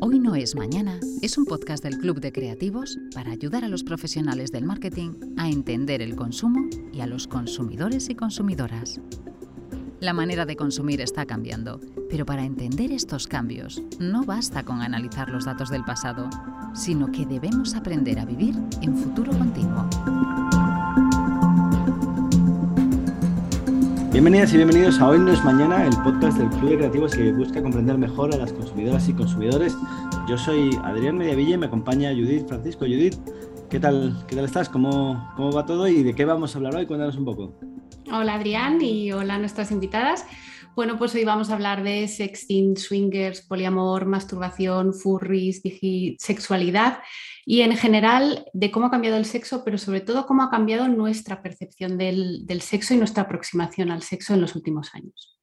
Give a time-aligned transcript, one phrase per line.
[0.00, 3.82] Hoy no es mañana es un podcast del Club de Creativos para ayudar a los
[3.82, 9.00] profesionales del marketing a entender el consumo y a los consumidores y consumidoras.
[10.00, 15.28] La manera de consumir está cambiando, pero para entender estos cambios no basta con analizar
[15.28, 16.30] los datos del pasado,
[16.72, 19.88] sino que debemos aprender a vivir en futuro continuo.
[24.18, 27.30] Bienvenidas y bienvenidos a Hoy no es mañana, el podcast del Club de Creativos que
[27.30, 29.76] busca comprender mejor a las consumidoras y consumidores.
[30.28, 32.84] Yo soy Adrián Mediavilla y me acompaña Judith Francisco.
[32.84, 33.14] Judith,
[33.70, 34.68] ¿qué tal, qué tal estás?
[34.68, 36.86] ¿Cómo, ¿Cómo va todo y de qué vamos a hablar hoy?
[36.86, 37.54] Cuéntanos un poco.
[38.10, 40.26] Hola Adrián y hola a nuestras invitadas.
[40.74, 45.62] Bueno, pues hoy vamos a hablar de sexting, swingers, poliamor, masturbación, furries,
[46.18, 46.98] sexualidad
[47.50, 50.86] y en general de cómo ha cambiado el sexo, pero sobre todo cómo ha cambiado
[50.86, 55.40] nuestra percepción del, sexo y nuestra aproximación al sexo en los últimos años.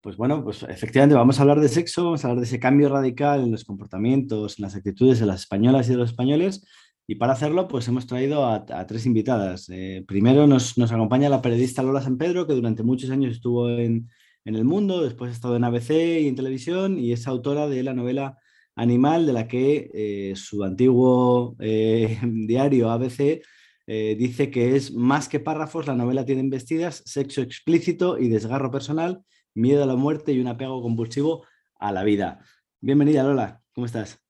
[0.00, 2.88] Pues bueno, pues efectivamente vamos a hablar de sexo, vamos a hablar de ese cambio
[2.88, 6.64] radical en los comportamientos, en las actitudes de las españolas y de los españoles
[7.06, 9.68] y para hacerlo, pues hemos traído a, tres invitadas.
[9.68, 14.08] Eh, primero nos, acompaña la periodista Lola San Pedro, que durante muchos años estuvo en,
[14.46, 17.92] El Mundo, después ha estado en ABC y en televisión, y es autora de la
[17.92, 18.38] novela
[18.74, 23.42] Animal, de la que eh, su antiguo eh, diario ABC
[23.84, 29.22] dice que es más que párrafos, la novela tiene investidas sexo explícito y desgarro personal,
[29.54, 31.44] miedo a la muerte y un apego compulsivo
[31.78, 32.40] a la vida.
[32.80, 34.22] Bienvenida, Lola, ¿cómo estás?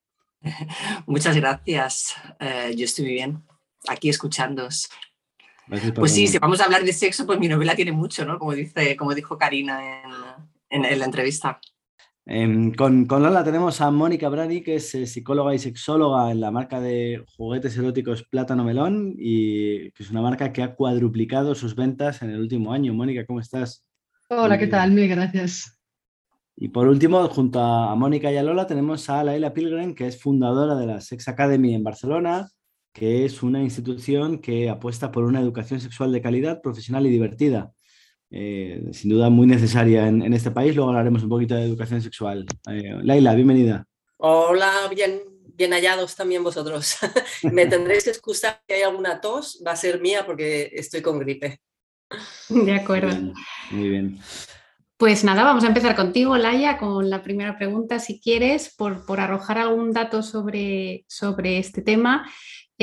[1.07, 2.15] Muchas gracias.
[2.41, 3.43] Eh, yo estoy muy bien
[3.89, 4.89] aquí escuchándos.
[5.95, 8.39] Pues sí, si vamos a hablar de sexo, pues mi novela tiene mucho, ¿no?
[8.39, 9.81] Como, dice, como dijo Karina
[10.69, 11.61] en, la entrevista.
[12.25, 16.41] Em, con, con, Lola tenemos a Mónica Brani, que es eh, psicóloga y sexóloga en
[16.41, 21.56] la marca de juguetes eróticos Plátano Melón y que es una marca que ha cuadruplicado
[21.56, 22.95] sus ventas en el último año.
[22.95, 23.84] Mónica, ¿cómo estás?
[24.29, 24.92] Hola, ¿qué tal?
[24.92, 25.81] Mil gracias.
[26.56, 30.20] Y por último, junto a Mónica y a Lola, tenemos a Laila Pilgrim, que es
[30.20, 32.48] fundadora de la Sex Academy en Barcelona,
[32.92, 37.73] que es una institución que apuesta por una educación sexual de calidad, profesional y divertida.
[38.35, 40.75] Eh, sin duda muy necesaria en, este país.
[40.75, 42.47] Luego hablaremos un poquito de educación sexual.
[42.70, 43.87] Eh, Laila, bienvenida.
[44.17, 45.20] Hola, bien,
[45.55, 46.97] bien hallados también vosotros.
[47.53, 51.19] Me tendréis que excusar si hay alguna tos, va a ser mía porque estoy con
[51.19, 51.61] gripe.
[52.48, 53.33] De acuerdo.
[53.70, 54.19] muy bien.
[54.97, 59.59] Pues nada, vamos a empezar contigo, Laia, con la primera pregunta, si quieres, por, arrojar
[59.59, 62.25] algún dato sobre, sobre este tema.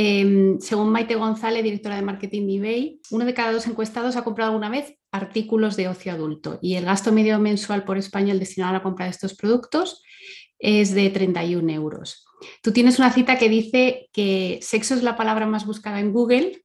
[0.01, 4.23] Em, según Maite González, directora de marketing de eBay, uno de cada dos encuestados ha
[4.23, 8.69] comprado alguna vez artículos de ocio adulto y el gasto medio mensual por español destinado
[8.69, 10.01] a la compra de estos productos
[10.57, 12.25] es de 31 euros.
[12.63, 16.63] Tú tienes una cita que dice que sexo es la palabra más buscada en Google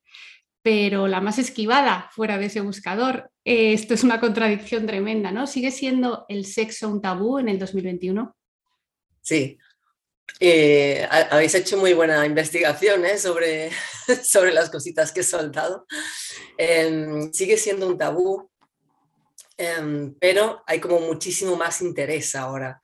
[0.62, 3.30] pero la más esquivada fuera de ese buscador.
[3.44, 5.48] Eh, esto es una contradicción tremenda, ¿no?
[5.48, 8.34] ¿Sigue siendo el sexo un tabú en el 2021?
[9.20, 9.58] Sí.
[10.40, 13.18] Eh, habéis hecho muy buena investigación ¿eh?
[13.18, 13.70] sobre,
[14.22, 15.86] sobre las cositas que he soltado.
[16.58, 18.50] Em, sigue siendo un tabú,
[19.56, 22.80] em, pero hay como muchísimo más interés ahora.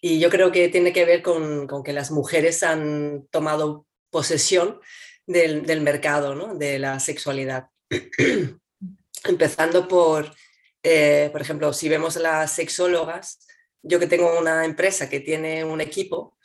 [0.00, 4.80] Y yo creo que tiene que ver con, con que las mujeres han tomado posesión
[5.26, 6.54] del, mercado, ¿no?
[6.54, 7.68] de la sexualidad.
[9.24, 10.34] Empezando por,
[10.82, 13.46] eh, por ejemplo, si vemos las sexólogas,
[13.82, 16.36] yo que tengo una empresa que tiene un equipo,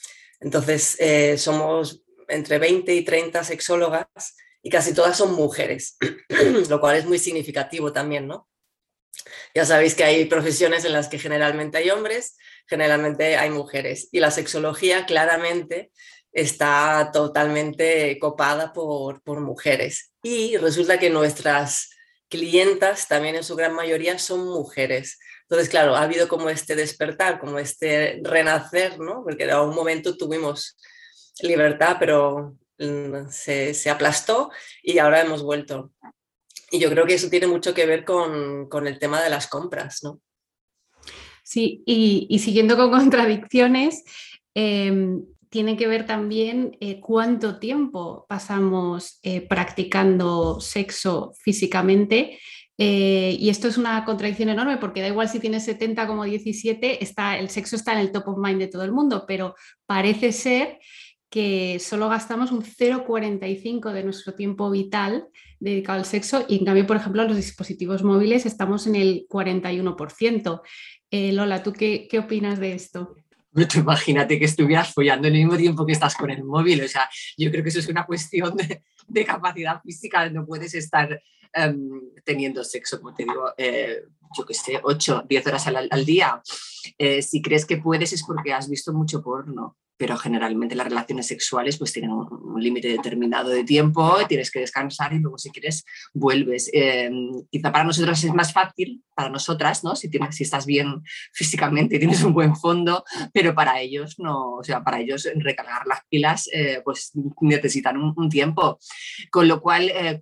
[0.45, 4.05] entonces eh, somos entre 20 y 30 sexólogas
[4.61, 5.97] y casi todas son mujeres,
[6.69, 8.47] lo cual es muy significativo también, ¿no?
[9.55, 14.19] Ya sabéis que hay profesiones en las que generalmente hay hombres, generalmente hay mujeres y
[14.19, 15.91] la sexología claramente
[16.31, 20.11] está totalmente copada por, mujeres.
[20.21, 21.89] Y resulta que nuestras
[22.29, 25.17] clientas también en su gran mayoría son mujeres.
[25.47, 29.23] Entonces, claro, ha habido como este despertar, como este renacer, ¿no?
[29.23, 30.75] Porque en un momento tuvimos
[31.41, 34.49] libertad, pero mm, se, aplastó
[34.81, 35.91] y ahora hemos vuelto.
[36.71, 39.99] Y yo creo que eso tiene mucho que ver con, el tema de las compras,
[40.01, 40.19] ¿no?
[41.43, 44.03] Sí, y, siguiendo con contradicciones,
[44.55, 52.39] em, tiene que ver también eh, cuánto tiempo pasamos eh, practicando sexo físicamente.
[52.77, 57.03] Eh, y esto es una contradicción enorme porque da igual si tienes 70 como 17,
[57.03, 59.55] está, el sexo está en el top of mind de todo el mundo, pero
[59.85, 60.79] parece ser
[61.29, 65.27] que solo gastamos un 0,45 de nuestro tiempo vital
[65.59, 70.61] dedicado al sexo y en cambio, por ejemplo, los dispositivos móviles estamos en el 41%.
[71.11, 73.15] Lola, ¿tú qué, qué opinas de esto?
[73.75, 76.83] Imagínate que estuvieras follando en el mismo tiempo que estás con el móvil.
[76.83, 78.55] O sea, yo creo que eso es una cuestión
[79.07, 80.29] de, capacidad física.
[80.29, 81.21] No puedes estar
[81.53, 84.03] em, teniendo sexo, como te digo, eh,
[84.37, 86.41] yo qué sé, 8, 10 horas al, día.
[86.97, 91.27] Eh, si crees que puedes es porque has visto mucho porno pero generalmente las relaciones
[91.27, 95.83] sexuales pues tienen un, límite determinado de tiempo, tienes que descansar y luego si quieres
[96.13, 96.69] vuelves.
[96.73, 97.11] Eh,
[97.51, 99.95] quizá para nosotras es más fácil, para nosotras, ¿no?
[99.95, 101.03] Si, tienes, si estás bien
[101.33, 103.03] físicamente, tienes un buen fondo,
[103.33, 108.29] pero para ellos no, o sea, para ellos recargar las pilas eh, pues necesitan un,
[108.29, 108.79] tiempo.
[109.29, 110.19] Con lo cual eh,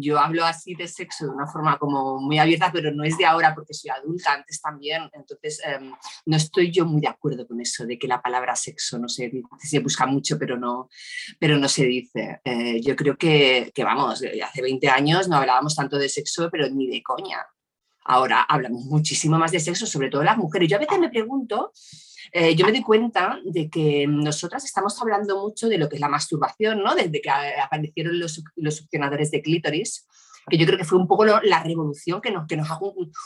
[0.00, 3.26] yo hablo así de sexo de una forma como muy abierta, pero no es de
[3.26, 5.92] ahora porque soy adulta, antes también, entonces em,
[6.26, 9.78] no estoy yo muy de acuerdo con eso de que la palabra sexo no se,
[9.80, 10.88] busca mucho, pero no,
[11.38, 12.40] pero no se dice.
[12.44, 16.48] Eh, yo creo que, que, vamos, eh, hace 20 años no hablábamos tanto de sexo,
[16.50, 17.38] pero ni de coña.
[18.04, 20.68] Ahora hablamos muchísimo más de sexo, sobre todo las mujeres.
[20.68, 21.72] Yo a veces me pregunto,
[22.32, 26.00] eh, yo me doy cuenta de que nosotras estamos hablando mucho de lo que es
[26.00, 26.94] la masturbación, ¿no?
[26.94, 30.06] Desde que aparecieron los, los succionadores de clítoris,
[30.48, 32.78] que yo creo que fue un poco la revolución que nos, que nos ha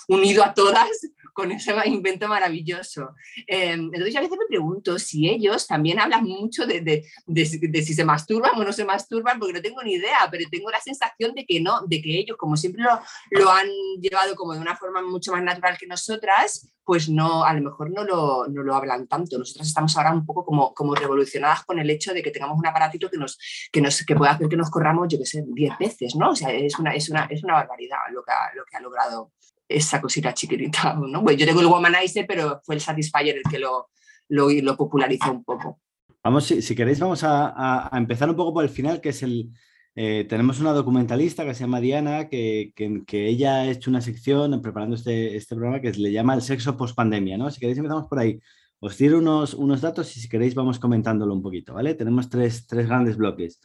[0.08, 0.88] unido a todas
[1.32, 3.14] con ese invento maravilloso.
[3.46, 7.94] Em, entonces a veces me pregunto si ellos también hablan mucho de, de, de, si
[7.94, 11.34] se masturban o no se masturban, porque no tengo ni idea, pero tengo la sensación
[11.34, 13.68] de que no, de que ellos, como siempre lo, lo han
[14.00, 17.90] llevado como de una forma mucho más natural que nosotras, pues no, a lo mejor
[17.90, 19.36] no lo, no lo hablan tanto.
[19.36, 22.66] Nosotras estamos ahora un poco como, como revolucionadas con el hecho de que tengamos un
[22.66, 23.36] aparatito que nos,
[23.72, 26.30] que nos que pueda hacer que nos corramos, yo que sé, 10 veces, ¿no?
[26.30, 28.80] O sea, es una, es una, es una barbaridad lo que, ha, lo que ha
[28.80, 29.32] logrado
[29.68, 31.22] esa cosita chiquitita, ¿no?
[31.22, 33.90] Bueno, yo tengo el Womanizer, pero fue el Satisfyer el que lo,
[34.28, 35.80] lo, lo popularizó un poco.
[36.22, 39.24] Vamos, si, si queréis, vamos a, a, empezar un poco por el final, que es
[39.24, 39.50] el,
[39.98, 42.70] eh, tenemos una documentalista que se llama Diana, que,
[43.10, 46.94] ella ha hecho una sección preparando este, este, programa que le llama el sexo post
[46.94, 47.50] pandemia, ¿no?
[47.50, 48.38] Si queréis empezamos por ahí.
[48.78, 51.94] Os tiro unos, unos datos y si queréis vamos comentándolo un poquito, ¿vale?
[51.94, 53.58] Tenemos tres, grandes bloques.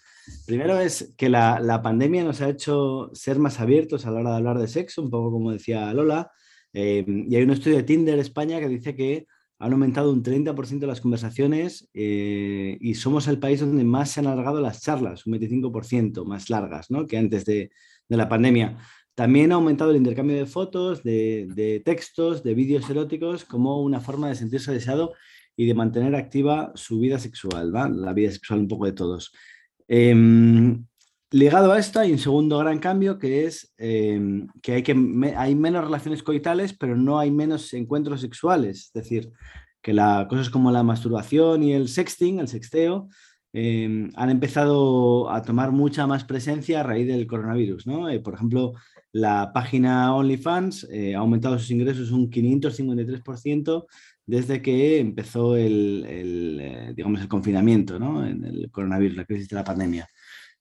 [0.46, 4.38] Primero es que la, pandemia nos ha hecho ser más abiertos a la hora de
[4.38, 6.32] hablar de sexo, un poco como decía Lola.
[6.72, 9.28] Eh, y hay un estudio de Tinder España que dice que
[9.62, 14.26] han aumentado un 30% las conversaciones eh, y somos el país donde más se han
[14.26, 17.06] alargado las charlas, un 25% más largas ¿no?
[17.06, 17.70] que antes de,
[18.10, 18.78] la pandemia.
[19.14, 24.30] También ha aumentado el intercambio de fotos, de, textos, de vídeos eróticos como una forma
[24.30, 25.14] de sentirse deseado
[25.56, 29.32] y de mantener activa su vida sexual, la vida sexual un poco de todos.
[29.88, 30.86] Em,
[31.32, 34.92] ligado a esto hay un segundo gran cambio que es em, que, hay, que
[35.38, 38.88] hay menos relaciones coitales, pero no hay menos encuentros sexuales.
[38.88, 39.32] Es decir,
[39.82, 43.10] que la, cosas como la masturbación y el sexting, el sexteo,
[43.54, 47.88] em, han empezado a tomar mucha más presencia a raíz del coronavirus.
[47.88, 48.10] ¿no?
[48.10, 48.74] Eh, por ejemplo,
[49.14, 53.86] la página OnlyFans eh, ha aumentado sus ingresos un 553%
[54.26, 58.26] desde que empezó el, eh, digamos, el confinamiento, ¿no?
[58.26, 60.08] en el coronavirus, la crisis de la pandemia.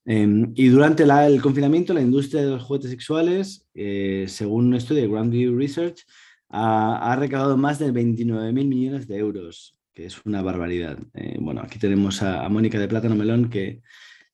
[0.04, 5.02] Em, y durante el confinamiento, la industria de los juguetes sexuales, eh, según un estudio
[5.02, 6.04] de Grandview Research,
[6.48, 10.98] ha, recaudado más de 29 mil millones de euros, que es una barbaridad.
[11.14, 13.82] Eh, bueno, aquí tenemos a, Mónica de Plátano Melón, que,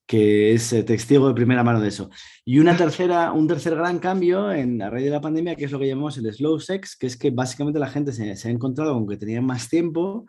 [0.05, 2.09] que es eh, testigo de primera mano de eso.
[2.45, 5.71] Y una tercera, un tercer gran cambio en, a raíz de la pandemia, que es
[5.71, 8.51] lo que llamamos el slow sex, que es que básicamente la gente se, se ha
[8.51, 10.25] encontrado con que tenía más tiempo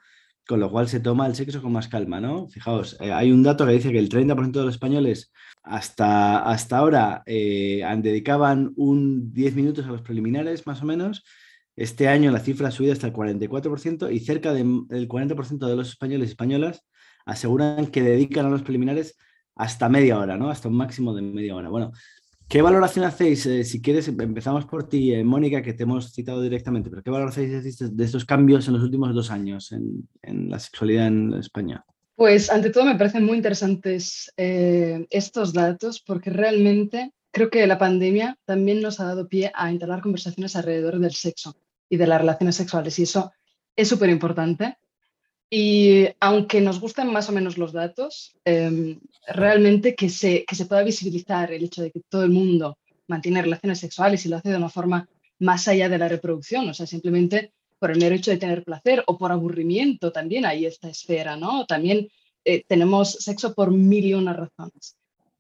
[0.49, 2.49] con lo cual se toma el sexo con más calma, ¿no?
[2.49, 5.31] Fijaos, eh, hay un dato que dice que el 30% de los españoles
[5.63, 11.23] hasta, hasta ahora eh, dedicaban un 10 minutos a los preliminares, más o menos.
[11.77, 15.91] Este año la cifra ha subido hasta el 44% y cerca del 40% de los
[15.91, 16.83] españoles y españolas
[17.27, 19.19] aseguran que dedican a los preliminares
[19.55, 20.49] hasta media hora, ¿no?
[20.49, 21.69] Hasta un máximo de media hora.
[21.69, 21.93] Bueno,
[22.49, 23.45] ¿Qué valoración hacéis?
[23.45, 27.11] Eh, si quieres, empezamos por ti, eh, Mónica, que te hemos citado directamente, pero ¿qué
[27.11, 31.85] valoración hacéis de estos cambios en los últimos dos años en, la sexualidad en España?
[32.15, 37.77] Pues ante todo me parecen muy interesantes eh, estos datos porque realmente creo que la
[37.77, 41.55] pandemia también nos ha dado pie a entablar conversaciones alrededor del sexo
[41.91, 43.31] y de las relaciones sexuales y eso
[43.77, 44.79] es súper importante
[45.51, 50.67] y aunque nos gusten más o menos los datos, em, realmente que se, que se
[50.67, 54.51] pueda visibilizar el hecho de que todo el mundo mantiene relaciones sexuales y lo hace
[54.51, 58.31] de una forma más allá de la reproducción, o sea, simplemente por el mero hecho
[58.31, 61.65] de tener placer o por aburrimiento también hay esta esfera, ¿no?
[61.65, 62.09] También
[62.45, 64.97] eh, tenemos sexo por mil y una razones.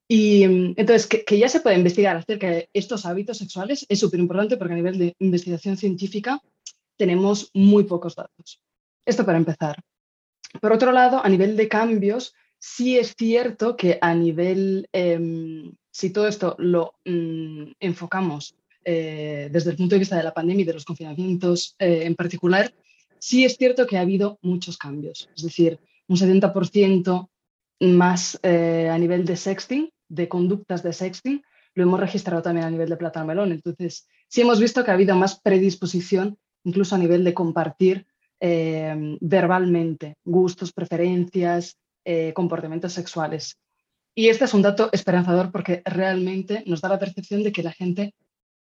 [0.07, 3.99] Y em, entonces, que, que, ya se puede investigar acerca de estos hábitos sexuales es
[3.99, 6.41] súper importante porque a nivel de investigación científica
[6.97, 8.61] tenemos muy pocos datos.
[9.05, 9.77] Esto para empezar.
[10.61, 16.11] Por otro lado, a nivel de cambios, sí es cierto que a nivel, em, si
[16.11, 20.67] todo esto lo mm, enfocamos eh, desde el punto de vista de la pandemia y
[20.67, 22.73] de los confinamientos eh, en particular,
[23.19, 27.29] sí es cierto que ha habido muchos cambios, es decir, un 70%
[27.81, 31.43] más eh, a nivel de sexting, de conductas de sexting,
[31.75, 33.53] lo hemos registrado también a nivel de plátano melón.
[33.53, 38.07] Entonces, sí hemos visto que ha habido más predisposición, incluso a nivel de compartir
[38.41, 43.59] eh, verbalmente gustos, preferencias, eh, comportamientos sexuales.
[44.15, 47.73] Y este es un dato esperanzador porque realmente nos da la percepción de que la
[47.73, 48.15] gente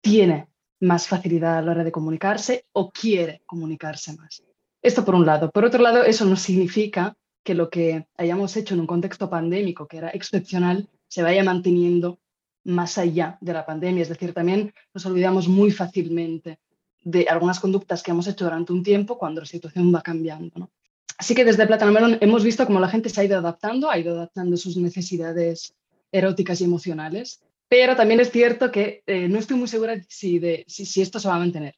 [0.01, 0.47] tiene
[0.79, 4.43] más facilidad a la hora de comunicarse o quiere comunicarse más.
[4.81, 5.49] Esto por un lado.
[5.49, 9.87] Por otro lado, eso no significa que lo que hayamos hecho en un contexto pandémico,
[9.87, 12.19] que era excepcional, se vaya manteniendo
[12.63, 14.01] más allá de la pandemia.
[14.01, 16.59] Es decir, también nos olvidamos muy fácilmente
[17.03, 20.69] de algunas conductas que hemos hecho durante un tiempo cuando la situación va cambiando.
[21.17, 23.97] Así que desde Plátano Melón hemos visto cómo la gente se ha ido adaptando, ha
[23.97, 25.75] ido adaptando sus necesidades
[26.11, 30.63] eróticas y emocionales, pero también es cierto que eh, no estoy muy segura si, de,
[30.67, 31.75] si, esto se va a mantener.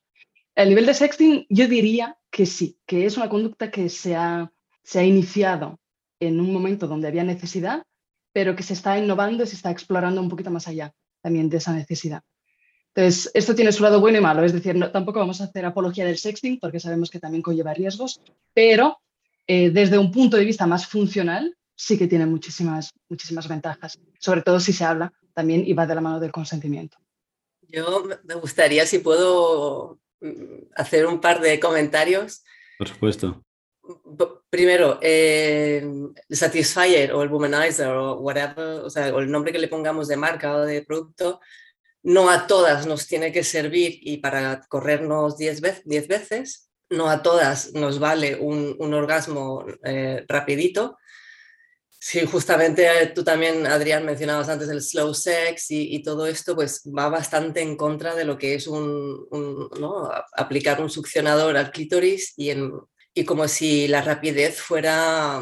[0.55, 4.51] El nivel de sexting, yo diría que sí, que es una conducta que se ha,
[4.83, 5.79] se ha iniciado
[6.19, 7.83] en un momento donde había necesidad,
[8.33, 11.57] pero que se está innovando y se está explorando un poquito más allá también de
[11.57, 12.23] esa necesidad.
[12.95, 15.65] Entonces, esto tiene su lado bueno y malo, es decir, no, tampoco vamos a hacer
[15.65, 18.21] apología del sexting porque sabemos que también conlleva riesgos,
[18.53, 19.01] pero
[19.47, 24.43] eh, desde un punto de vista más funcional, sí que tiene muchísimas, muchísimas ventajas, sobre
[24.43, 26.97] todo si se habla también y va de la mano del consentimiento.
[27.67, 32.45] Yo me gustaría, si puedo, mm, hacer un par de comentarios.
[32.77, 33.43] Por supuesto.
[34.49, 35.85] Primero, eh,
[36.29, 40.07] el Satisfyer o el Womanizer o whatever, o sea, o el nombre que le pongamos
[40.07, 41.41] de marca o de producto,
[42.05, 45.59] no a todas nos tiene que servir y para corrernos 10
[46.07, 50.97] veces, no a todas nos vale un, orgasmo eh, rapidito.
[51.89, 56.83] Sí, justamente eh, tú también, Adrián, mencionabas antes el slow sex y, todo esto, pues
[56.95, 59.27] va bastante en contra de lo que es un,
[60.33, 62.51] aplicar un succionador al clítoris y,
[63.15, 65.41] y como si la rapidez fuera,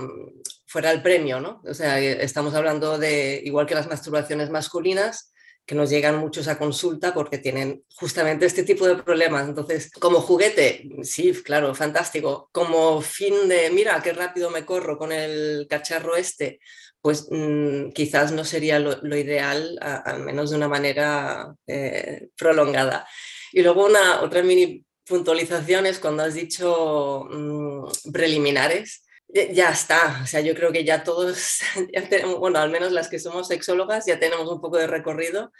[0.65, 1.61] fuera el premio, ¿no?
[1.65, 5.32] O sea, estamos hablando de, igual que las masturbaciones masculinas,
[5.65, 9.47] que nos llegan muchos a consulta porque tienen justamente este tipo de problemas.
[9.47, 12.49] Entonces, como juguete, sí, claro, fantástico.
[12.51, 16.59] Como fin de, mira, qué rápido me corro con el cacharro este,
[17.01, 23.07] pues mm, quizás no sería lo, ideal, al menos de una manera eh, prolongada.
[23.51, 29.03] Y luego una otra mini puntualización es cuando has dicho mm, preliminares
[29.51, 31.59] ya está, o sea, yo creo que ya todos,
[32.39, 35.51] bueno, al menos las que somos sexólogas, ya tenemos un poco de recorrido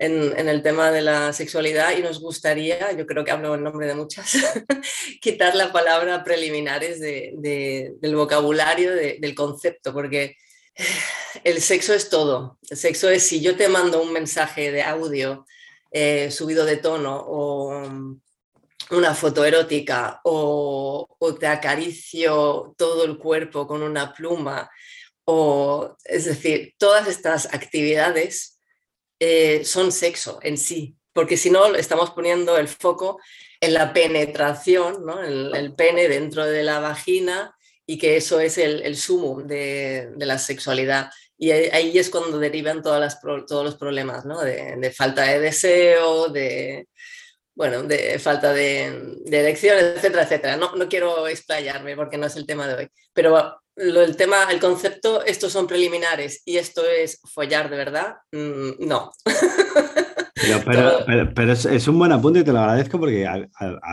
[0.00, 3.86] en, el tema de la sexualidad y nos gustaría, yo creo que hablo en nombre
[3.86, 4.32] de muchas,
[5.20, 10.36] quitar la palabra preliminares del vocabulario, del concepto, porque
[11.44, 12.58] el sexo es todo.
[12.70, 15.44] El sexo es si yo te mando un mensaje de audio
[15.90, 17.82] eh, subido de tono o
[18.90, 24.70] una foto erótica o, te acaricio todo el cuerpo con una pluma,
[25.24, 28.58] o es decir, todas estas actividades
[29.20, 33.20] eh, son sexo en sí, porque si no estamos poniendo el foco
[33.60, 35.22] en la penetración, ¿no?
[35.22, 37.54] el, pene dentro de la vagina
[37.86, 41.10] y que eso es el, el sumo de, la sexualidad.
[41.36, 44.40] Y ahí es cuando derivan todos los problemas, ¿no?
[44.40, 46.86] de falta de deseo, de,
[47.60, 50.56] bueno, de falta de, de elección, etcétera, etcétera.
[50.56, 54.44] No, no quiero explayarme porque no es el tema de hoy, pero lo, el tema,
[54.50, 59.12] el concepto, estos son preliminares y esto es follar de verdad, mm, no.
[60.64, 63.50] Pero, pero, es, un buen apunte y te lo agradezco porque al,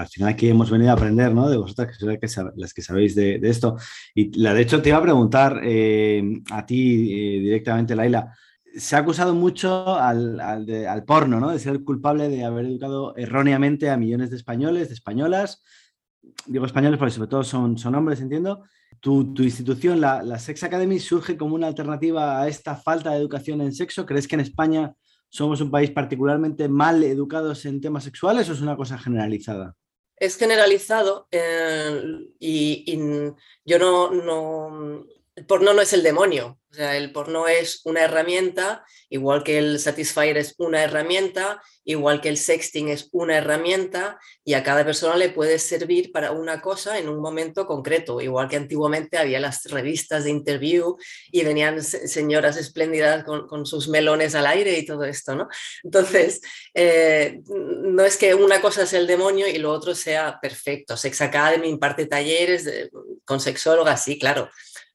[0.10, 1.50] final aquí hemos venido a aprender ¿no?
[1.50, 3.76] de vosotras, que sois las que sabéis de, de, esto.
[4.16, 8.34] Y la, de hecho te iba a preguntar eh, a ti eh, directamente, Laila,
[8.76, 11.52] se ha acusado mucho al, porno, ¿no?
[11.52, 15.64] De ser culpable de haber educado erróneamente a millones de españoles, de españolas.
[16.46, 18.64] Digo españoles porque sobre todo son, son hombres, entiendo.
[19.00, 23.62] Tu, institución, la, la, Sex Academy, surge como una alternativa a esta falta de educación
[23.62, 24.06] en sexo.
[24.06, 24.96] ¿Crees que en España
[25.30, 29.76] somos un país particularmente mal educados en temas sexuales o es una cosa generalizada?
[30.16, 32.02] Es generalizado eh,
[32.40, 33.00] y,
[33.66, 35.06] yo no, no,
[35.38, 39.60] el porno no es el demonio, o sea, el porno es una herramienta, igual que
[39.60, 44.84] el Satisfyer es una herramienta, igual que el sexting es una herramienta, y a cada
[44.84, 49.39] persona le puede servir para una cosa en un momento concreto, igual que antiguamente había
[49.39, 50.98] las revistas de interview
[51.32, 55.48] y venían señoras espléndidas con, sus melones al aire y todo esto, ¿no?
[55.84, 56.41] Entonces,
[56.74, 60.98] eh, no es que una cosa es el demonio y lo otro sea perfecto.
[60.98, 62.89] Sex Academy imparte talleres
[63.24, 64.50] con sexólogas, sí, claro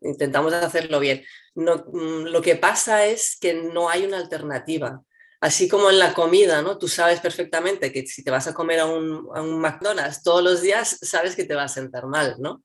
[0.05, 1.25] intentamos hacerlo bien.
[1.55, 5.03] No, mm, lo que pasa es que no hay una alternativa.
[5.41, 6.79] Así como en la comida, ¿no?
[6.79, 10.99] Tú sabes perfectamente que si te vas a comer a un, McDonald's todos los días,
[11.03, 12.63] sabes que te va a sentar mal, ¿no?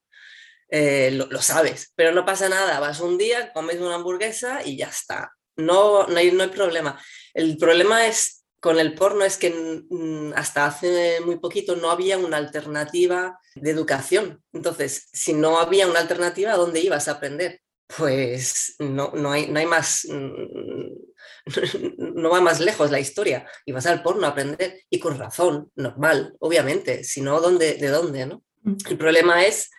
[0.69, 2.79] Eh, lo, sabes, pero no pasa nada.
[2.79, 5.31] Vas un día, comes una hamburguesa y ya está.
[5.55, 7.01] No, no, hay, no hay problema.
[7.33, 9.49] El problema es con el porno es que
[9.89, 14.43] mm, hasta hace muy poquito no había una alternativa de educación.
[14.51, 17.61] Entonces, si no había una alternativa, ¿a dónde ibas a aprender?
[17.95, 21.45] Pues no, no, hay, no hay más, mm,
[21.97, 25.71] no va más lejos la historia y vas al porno a aprender y con razón,
[25.75, 28.25] normal, obviamente, si no, ¿dónde, ¿de dónde?
[28.25, 28.43] No?
[28.89, 29.71] El problema es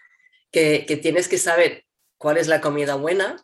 [0.50, 1.84] que, que tienes que saber
[2.16, 3.36] cuál es la comida buena,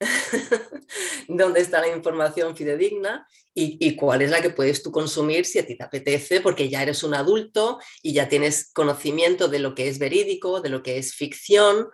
[1.28, 3.26] dónde está la información fidedigna
[3.58, 6.82] y, cuál es la que puedes tú consumir si a ti te apetece, porque ya
[6.82, 10.98] eres un adulto y ya tienes conocimiento de lo que es verídico, de lo que
[10.98, 11.88] es ficción,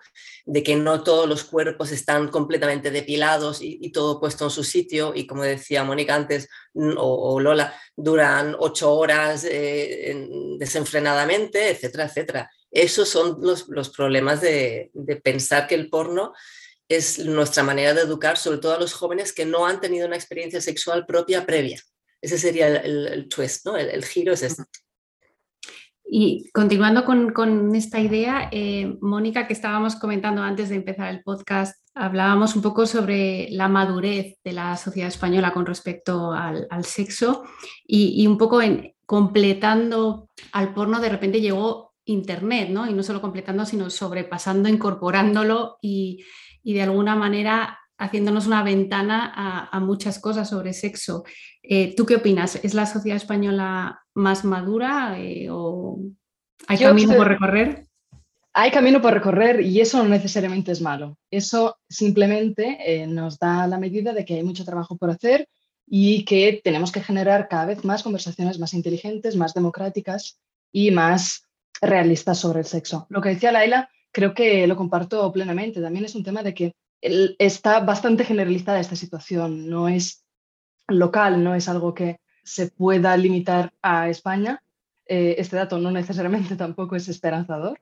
[0.44, 5.12] de que no todos los cuerpos están completamente depilados y, todo puesto en su sitio
[5.14, 10.28] y como decía Mónica antes o, Lola, duran ocho horas eh,
[10.58, 12.50] desenfrenadamente, etcétera, etcétera.
[12.72, 16.32] Esos son los, problemas de, de pensar que el porno
[16.96, 20.16] es nuestra manera de educar, sobre todo a los jóvenes que no han tenido una
[20.16, 21.80] experiencia sexual propia previa.
[22.20, 23.76] Ese sería el, twist, ¿no?
[23.76, 24.62] El, giro es este.
[26.04, 31.76] Y continuando con, esta idea, eh, Mónica, que estábamos comentando antes de empezar el podcast,
[31.94, 37.44] hablábamos un poco sobre la madurez de la sociedad española con respecto al, sexo
[37.84, 42.88] y, un poco en, completando al porno, de repente llegó Internet, ¿no?
[42.88, 46.24] Y no solo completando, sino sobrepasando, incorporándolo y,
[46.62, 51.24] y de alguna manera haciéndonos una ventana a, muchas cosas sobre sexo.
[51.62, 52.58] Eh, ¿Tú qué opinas?
[52.62, 56.00] ¿Es la sociedad española más madura eh, o
[56.66, 57.86] hay camino por recorrer?
[58.54, 61.16] Hay camino por recorrer y eso no necesariamente es malo.
[61.30, 65.48] Eso simplemente eh, nos da la medida de que hay mucho trabajo por hacer
[65.86, 70.40] y que tenemos que generar cada vez más conversaciones más inteligentes, más democráticas
[70.72, 71.48] y más
[71.80, 73.06] realistas sobre el sexo.
[73.10, 75.80] Lo que decía Laila, creo que lo comparto plenamente.
[75.80, 80.24] También es un tema de que está bastante generalizada esta situación, no es
[80.86, 84.62] local, no es algo que se pueda limitar a España.
[85.06, 87.80] Eh, este dato no necesariamente tampoco es esperanzador,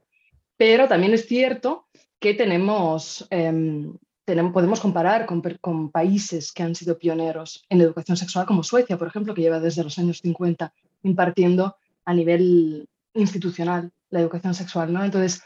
[0.57, 1.87] pero también es cierto
[2.19, 8.17] que tenemos, em, tenemos podemos comparar con, con, países que han sido pioneros en educación
[8.17, 13.91] sexual, como Suecia, por ejemplo, que lleva desde los años 50 impartiendo a nivel institucional
[14.11, 14.93] la educación sexual.
[14.93, 15.05] ¿no?
[15.05, 15.43] Entonces,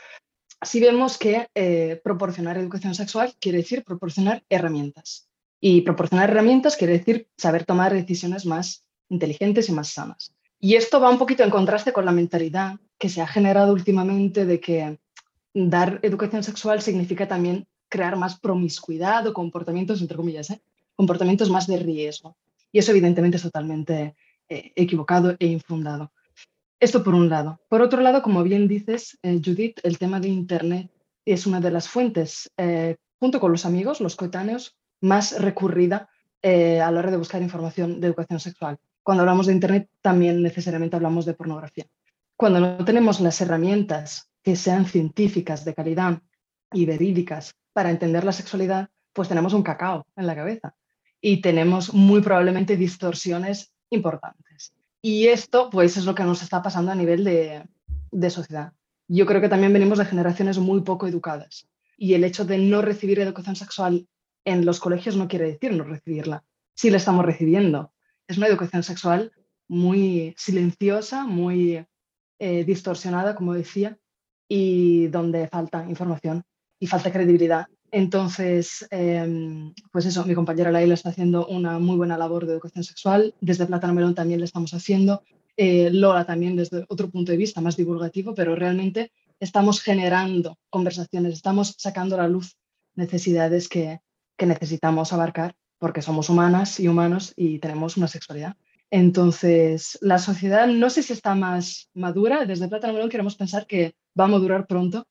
[0.64, 5.28] si vemos que eh, proporcionar educación sexual quiere decir proporcionar herramientas.
[5.60, 10.34] Y proporcionar herramientas quiere decir saber tomar decisiones más inteligentes y más sanas.
[10.60, 14.46] Y esto va un poquito en contraste con la mentalidad que se ha generado últimamente
[14.46, 14.98] de que
[15.52, 20.62] dar educación sexual significa también crear más promiscuidad o comportamientos, entre comillas, ¿eh?
[20.96, 22.36] comportamientos más de riesgo.
[22.72, 24.16] Y eso evidentemente es totalmente
[24.48, 26.12] eh, equivocado e infundado.
[26.84, 27.62] Esto por un lado.
[27.70, 30.90] Por otro lado, como bien dices, eh, Judith, el tema de Internet
[31.24, 36.10] es una de las fuentes, eh, junto con los amigos, los coetáneos, más recurrida
[36.42, 38.76] eh, a la hora de buscar información de educación sexual.
[39.02, 41.86] Cuando hablamos de Internet, también necesariamente hablamos de pornografía.
[42.36, 46.20] Cuando no tenemos las herramientas que sean científicas, de calidad
[46.70, 50.74] y verídicas para entender la sexualidad, pues tenemos un cacao en la cabeza
[51.18, 54.74] y tenemos muy probablemente distorsiones importantes.
[55.06, 58.72] Y esto, pues, es lo que nos está pasando a nivel de, sociedad.
[59.06, 61.68] Yo creo que también venimos de generaciones muy poco educadas.
[61.98, 64.08] Y el hecho de no recibir educación sexual
[64.46, 66.42] en los colegios no quiere decir no recibirla.
[66.74, 67.92] Sí la estamos recibiendo.
[68.26, 69.32] Es una educación sexual
[69.68, 71.86] muy silenciosa, muy
[72.38, 73.98] eh, distorsionada, como decía,
[74.48, 76.44] y donde falta información
[76.78, 82.18] y falta credibilidad entonces, em, pues eso, mi compañera Laila está haciendo una muy buena
[82.18, 83.34] labor de educación sexual.
[83.40, 85.22] Desde Plátano Melón también le estamos haciendo.
[85.56, 91.34] Eh, Lola también desde otro punto de vista más divulgativo, pero realmente estamos generando conversaciones,
[91.34, 92.56] estamos sacando a la luz
[92.96, 94.00] necesidades que,
[94.36, 98.56] que necesitamos abarcar porque somos humanas y humanos y tenemos una sexualidad.
[98.90, 102.44] Entonces, la sociedad no sé si está más madura.
[102.44, 105.06] Desde Plátano Melón queremos pensar que va a madurar pronto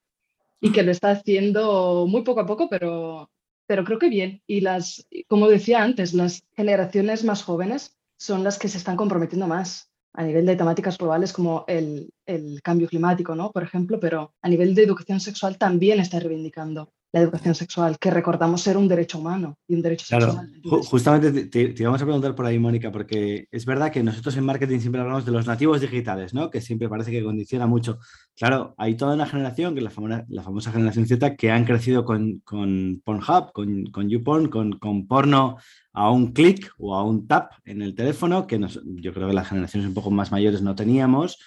[0.63, 3.29] y que lo está haciendo muy poco a poco, pero,
[3.67, 4.41] pero creo que bien.
[4.47, 9.45] Y las, como decía antes, las generaciones más jóvenes son las que se están comprometiendo
[9.45, 13.51] más a nivel de temáticas globales como el, el, cambio climático, ¿no?
[13.51, 18.09] Por ejemplo, pero a nivel de educación sexual también está reivindicando la educación sexual, que
[18.09, 20.51] recordamos ser un derecho humano y un derecho sexual.
[20.63, 24.45] justamente te, te, íbamos a preguntar por ahí, Mónica, porque es verdad que nosotros en
[24.45, 26.49] marketing siempre hablamos de los nativos digitales, ¿no?
[26.49, 27.99] Que siempre parece que condiciona mucho.
[28.35, 31.65] Claro, hay toda una generación, que es la famosa, la famosa generación Z, que han
[31.65, 35.57] crecido con, con Pornhub, con, con YouPorn, con, con porno
[35.93, 39.49] a un clic o a un tap en el teléfono, que yo creo que las
[39.49, 41.37] generaciones un poco más mayores no teníamos.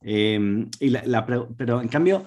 [0.00, 2.24] Eh, y la, pero en cambio,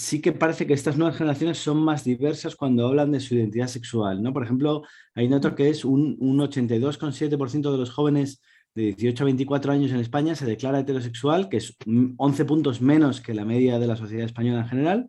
[0.00, 3.68] sí que parece que estas nuevas generaciones son más diversas cuando hablan de su identidad
[3.68, 4.32] sexual, ¿no?
[4.32, 4.82] Por ejemplo,
[5.14, 8.40] hay un otro que es un, un 82,7% de los jóvenes
[8.74, 11.76] de 18 a 24 años en España se declara heterosexual, que es
[12.16, 15.08] 11 puntos menos que la media de la sociedad española en general.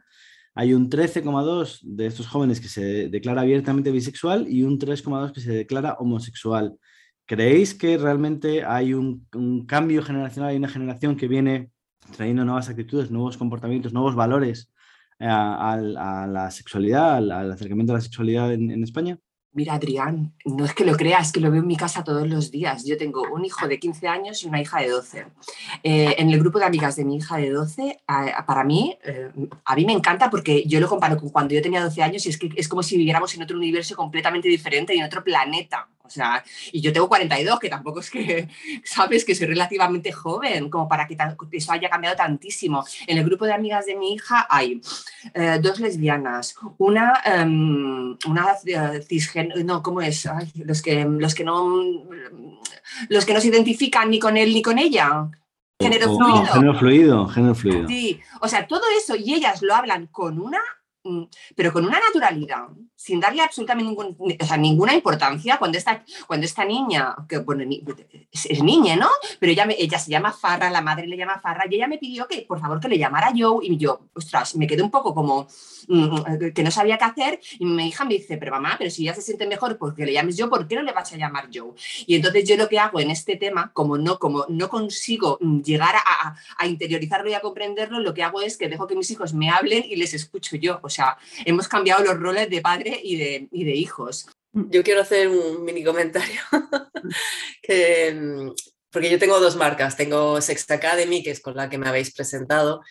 [0.55, 5.41] Hay un 13,2 de estos jóvenes que se declara abiertamente bisexual y un 3,2 que
[5.41, 6.75] se declara homosexual.
[7.25, 11.69] ¿Creéis que realmente hay un, un cambio generacional y una generación que viene
[12.17, 14.71] trayendo nuevas actitudes, nuevos comportamientos, nuevos valores
[15.21, 19.19] eh, a, la sexualidad, al, acercamiento a la sexualidad en, España?
[19.53, 22.27] Mira, Adrián, no es que lo creas, es que lo veo en mi casa todos
[22.27, 22.85] los días.
[22.85, 25.25] Yo tengo un hijo de 15 años y una hija de 12.
[25.83, 28.01] Eh, en el grupo de amigas de mi hija de 12,
[28.47, 29.29] para mí, eh,
[29.65, 32.29] a mí me encanta porque yo lo comparo con cuando yo tenía 12 años y
[32.29, 35.89] es que es como si viviéramos en otro universo completamente diferente y en otro planeta.
[36.11, 36.43] O sea,
[36.73, 38.49] y yo tengo 42, que tampoco es que,
[38.83, 41.15] sabes, que soy relativamente joven, como para que
[41.53, 42.83] eso haya cambiado tantísimo.
[43.07, 44.81] En el grupo de amigas de mi hija hay
[45.33, 50.27] eh, dos lesbianas, una, um, una eh, cisgénero, no, ¿cómo es?
[50.55, 51.81] los, que, los, que no,
[53.07, 55.29] los que no se identifican ni con él ni con ella.
[55.79, 56.45] Género fluido.
[56.45, 57.87] género fluido, género fluido.
[57.87, 60.59] Sí, o sea, todo eso y ellas lo hablan con una
[61.55, 63.93] pero con una naturalidad, sin darle absolutamente
[64.59, 67.63] ninguna importancia, cuando esta, cuando esta niña, que bueno,
[68.31, 69.09] es, niña, ¿no?
[69.39, 72.27] Pero ella, ella se llama Farra, la madre le llama Farra, y ella me pidió
[72.27, 75.47] que por favor que le llamara Joe, y yo, ostras, me quedé un poco como
[75.87, 79.03] mm, que no sabía qué hacer, y mi hija me dice, pero mamá, pero si
[79.05, 81.49] ya se siente mejor porque le llames yo, ¿por qué no le vas a llamar
[81.53, 81.73] Joe?
[82.05, 85.61] Y entonces yo lo que hago en este tema, como no, como no consigo mm,
[85.61, 86.35] llegar a,
[86.67, 89.83] interiorizarlo y a comprenderlo, lo que hago es que dejo que mis hijos me hablen
[89.85, 90.79] y les escucho yo.
[90.91, 94.27] Sea, hemos cambiado los roles de padre y de, de hijos.
[94.53, 96.41] Yo quiero hacer un mini comentario,
[98.91, 102.13] porque yo tengo dos marcas, tengo Sex Academy, que es con la que me habéis
[102.13, 102.81] presentado,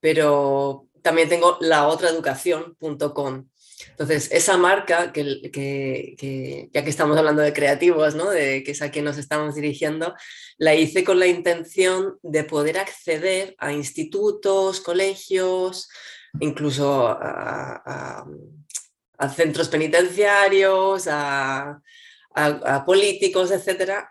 [0.00, 3.46] pero también tengo la otra educación.com.
[3.88, 8.30] Entonces, esa marca, que, que, ya que estamos hablando de creativos, ¿no?
[8.30, 10.14] de que es a quien nos estamos dirigiendo,
[10.58, 15.88] la hice con la intención de poder acceder a institutos, colegios,
[16.38, 18.24] incluso a,
[19.34, 21.80] centros penitenciarios, a,
[22.86, 24.10] políticos, etcétera,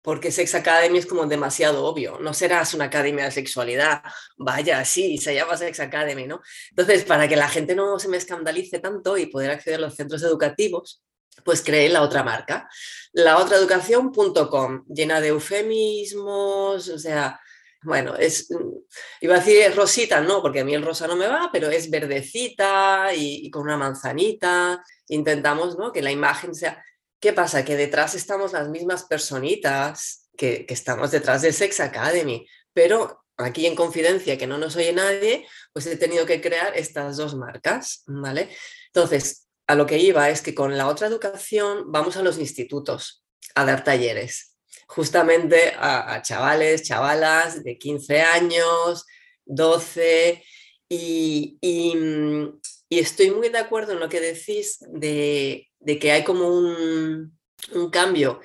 [0.00, 2.18] porque Sex Academy es como demasiado obvio.
[2.20, 4.02] No serás una academia de sexualidad.
[4.36, 6.40] Vaya, sí, se llama Sex Academy, ¿no?
[6.70, 9.96] Entonces, para que la gente no se me escandalice tanto y poder acceder a los
[9.96, 11.02] centros educativos,
[11.44, 12.68] pues creé la otra marca,
[13.12, 17.40] la otra educación.com, llena de eufemismos, o sea,
[17.86, 18.72] bueno, es, mm,
[19.20, 21.70] iba a decir es rosita, no, porque a mí el rosa no me va, pero
[21.70, 24.82] es verdecita y, con una manzanita.
[25.08, 25.92] Intentamos ¿no?
[25.92, 26.84] que la imagen sea...
[27.20, 27.64] ¿Qué pasa?
[27.64, 33.76] Que detrás estamos las mismas personitas que, estamos detrás de Sex Academy, pero aquí en
[33.76, 38.50] confidencia, que no nos oye nadie, pues he tenido que crear estas dos marcas, ¿vale?
[38.88, 43.24] Entonces, a lo que iba es que con la otra educación vamos a los institutos
[43.54, 44.55] a dar talleres
[44.86, 49.04] justamente a, chavales, chavalas de 15 años,
[49.44, 50.42] 12,
[50.88, 56.24] y, mm, y, estoy muy de acuerdo en lo que decís de, de que hay
[56.24, 57.36] como un,
[57.72, 58.40] un, cambio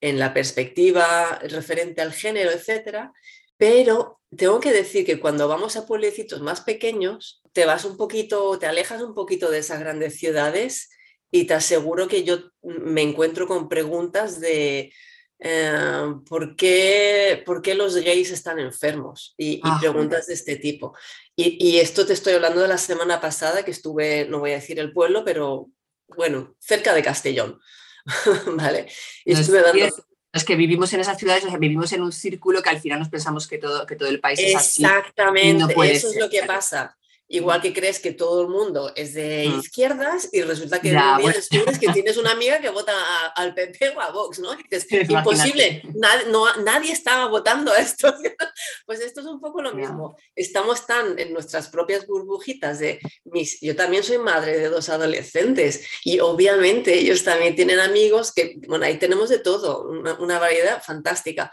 [0.00, 3.12] en la perspectiva referente al género, etcétera,
[3.56, 8.58] pero tengo que decir que cuando vamos a pueblecitos más pequeños, te vas un poquito,
[8.58, 10.88] te alejas un poquito de esas grandes ciudades
[11.32, 14.92] y te aseguro que yo me encuentro con preguntas de,
[15.40, 19.34] eh, ¿por, qué, ¿por, qué, los gays están enfermos?
[19.38, 20.94] Y, ah, preguntas de este tipo.
[21.34, 24.78] Y, esto te estoy hablando de la semana pasada que estuve, no voy a decir
[24.78, 25.68] el pueblo, pero
[26.08, 27.58] bueno, cerca de Castellón.
[28.56, 28.86] ¿Vale?
[29.24, 29.86] Y estuve dando...
[30.32, 33.48] Es que vivimos en esas ciudades, vivimos en un círculo que al final nos pensamos
[33.48, 34.84] que todo, que todo el país es así.
[34.84, 36.96] Exactamente, eso es lo que pasa.
[37.32, 41.78] Igual que crees que todo el mundo es de izquierdas y resulta que día descubres
[41.78, 42.92] que tienes una amiga que vota
[43.36, 44.50] al PP o a Vox, ¿no?
[45.08, 48.12] Imposible, nadie, no, nadie estaba votando a esto.
[48.84, 50.16] pues esto es un poco lo mismo.
[50.34, 53.60] Estamos tan en nuestras propias burbujitas de mis...
[53.60, 58.86] Yo también soy madre de dos adolescentes y obviamente ellos también tienen amigos que, bueno,
[58.86, 59.88] ahí tenemos de todo,
[60.18, 61.52] una variedad fantástica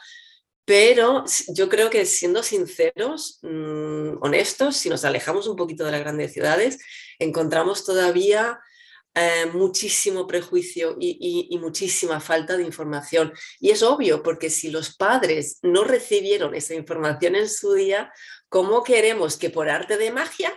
[0.67, 6.01] pero yo creo que siendo sinceros, mm, honestos, si nos alejamos un poquito de las
[6.01, 6.77] grandes ciudades,
[7.19, 8.59] encontramos todavía
[9.15, 13.31] eh, muchísimo prejuicio y, muchísima falta de información.
[13.61, 18.11] Y es obvio, porque si los padres no recibieron esa información en su día,
[18.49, 20.51] ¿cómo queremos que por arte de magia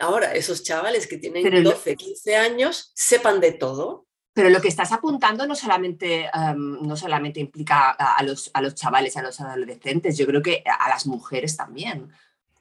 [0.00, 4.06] ahora esos chavales que tienen 12, 15 años sepan de todo?
[4.36, 8.74] Pero lo que estás apuntando no solamente, em, no solamente implica a, los, a los
[8.74, 12.12] chavales, a los adolescentes, yo creo que a las mujeres también.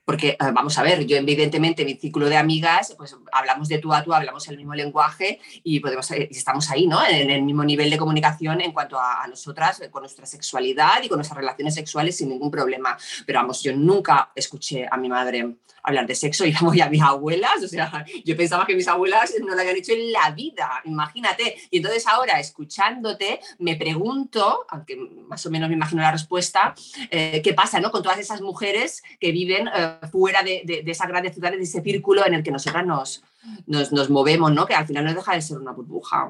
[0.06, 3.91] Porque, eh, vamos a ver, yo evidentemente mi círculo de amigas, pues hablamos de tú
[3.94, 7.06] a tú, hablamos el mismo lenguaje y podemos, eh, estamos ahí, ¿no?
[7.06, 11.18] En el mismo nivel de comunicación en cuanto a, nosotras, con nuestra sexualidad y con
[11.18, 12.96] nuestras relaciones sexuales sin ningún problema.
[13.26, 17.02] Pero vamos, yo nunca escuché a mi madre hablar de sexo y voy a mis
[17.02, 20.82] abuelas, o sea, yo pensaba que mis abuelas no lo habían hecho en la vida,
[20.86, 21.56] imagínate.
[21.70, 26.74] Y entonces ahora, escuchándote, me pregunto, aunque más o menos me imagino la respuesta,
[27.10, 27.91] eh, qué pasa ¿no?
[27.91, 31.82] con todas esas mujeres que viven eh, fuera de, de, esas grandes ciudades, de ese
[31.82, 33.24] círculo en el que nosotras nos,
[33.66, 34.66] nos, nos movemos, ¿no?
[34.66, 36.30] que al final no deja de ser una burbuja.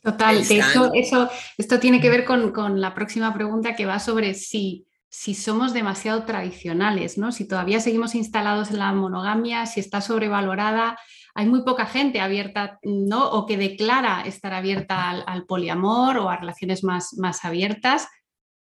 [0.00, 3.98] Total, de hecho, eso, esto tiene que ver con, con, la próxima pregunta que va
[3.98, 7.32] sobre si si somos demasiado tradicionales, ¿no?
[7.32, 10.98] Si todavía seguimos instalados en la monogamia, si está sobrevalorada,
[11.34, 13.30] hay muy poca gente abierta, ¿no?
[13.30, 18.08] O que declara estar abierta al, poliamor o a relaciones más, más abiertas.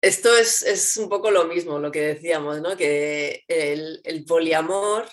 [0.01, 2.77] Esto es, un poco lo mismo, lo que decíamos, ¿no?
[2.77, 5.05] Que el, el poliamor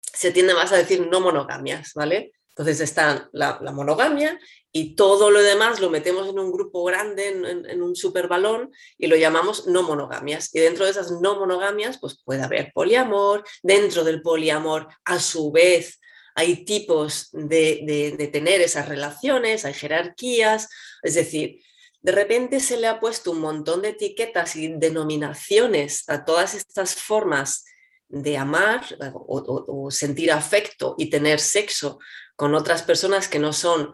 [0.00, 2.32] se tiende más a decir no monogamias, ¿vale?
[2.56, 4.40] Entonces está la, monogamia
[4.72, 9.08] y todo lo demás lo metemos en un grupo grande, en, un super balón y
[9.08, 10.54] lo llamamos no monogamias.
[10.54, 13.44] Y dentro de esas no monogamias, pues puede haber poliamor.
[13.62, 16.00] Dentro del poliamor, a su vez,
[16.34, 20.70] hay tipos de, de tener esas relaciones, hay jerarquías.
[21.02, 21.60] Es decir,
[22.06, 26.94] de repente se le ha puesto un montón de etiquetas y denominaciones a todas estas
[26.94, 27.64] formas
[28.08, 31.98] de amar o, sentir afecto y tener sexo
[32.36, 33.92] con otras personas que no son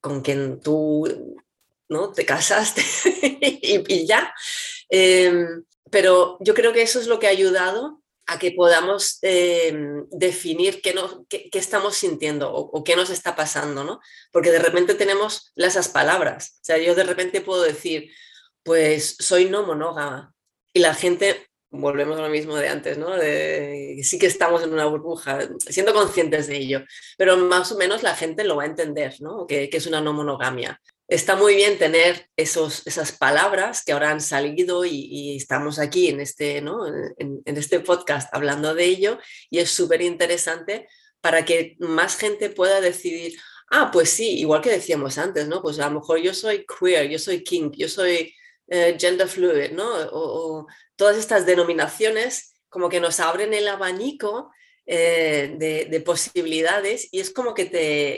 [0.00, 1.38] con quien tú
[1.88, 2.10] ¿no?
[2.10, 2.82] te casaste
[3.40, 4.34] y, ya.
[4.88, 10.06] Em, pero yo creo que eso es lo que ha ayudado a que podamos em,
[10.10, 10.94] definir qué,
[11.28, 14.00] qué, estamos sintiendo o, qué nos está pasando, ¿no?
[14.30, 16.58] Porque de repente tenemos esas palabras.
[16.62, 18.10] O sea, yo de repente puedo decir,
[18.62, 20.34] pues soy no monógama.
[20.72, 23.14] Y la gente volvemos a lo mismo de antes, ¿no?
[23.18, 26.84] sí que estamos en una burbuja, siendo conscientes de ello,
[27.16, 29.46] pero más o menos la gente lo va a entender, ¿no?
[29.46, 30.80] Que, es una no monogamia.
[31.12, 36.20] Está muy bien tener esos, esas palabras que ahora han salido y, estamos aquí en
[36.20, 36.86] este, ¿no?
[36.86, 39.18] en, este podcast hablando de ello
[39.50, 40.88] y es súper interesante
[41.20, 43.38] para que más gente pueda decidir,
[43.70, 45.60] ah, pues sí, igual que decíamos antes, ¿no?
[45.60, 48.34] Pues a lo mejor yo soy queer, yo soy kink, yo soy
[48.68, 49.86] eh, gender fluid, ¿no?
[50.12, 54.50] O, todas estas denominaciones como que nos abren el abanico
[54.86, 57.66] eh, de, posibilidades y es como que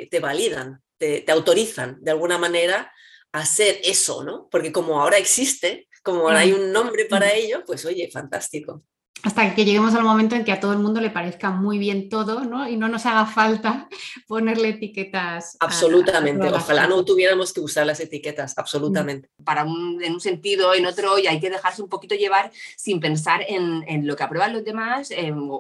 [0.09, 2.93] te, validan, te, te, autorizan de alguna manera
[3.33, 4.49] a ser eso, ¿no?
[4.51, 8.85] Porque como ahora existe, como ahora hay un nombre para ello, pues oye, fantástico
[9.25, 12.11] hasta que lleguemos al momento en que a todo el mundo le parezca muy bien
[12.11, 12.69] todo, ¿no?
[12.69, 13.89] Y no nos haga falta
[14.29, 15.57] ponerle etiquetas.
[15.61, 19.31] Absolutamente, ojalá no tuviéramos que usar las etiquetas, absolutamente.
[19.43, 23.01] Para un, en un sentido, en otro, y hay que dejarse un poquito llevar sin
[23.01, 25.09] pensar en, lo que aprueban los demás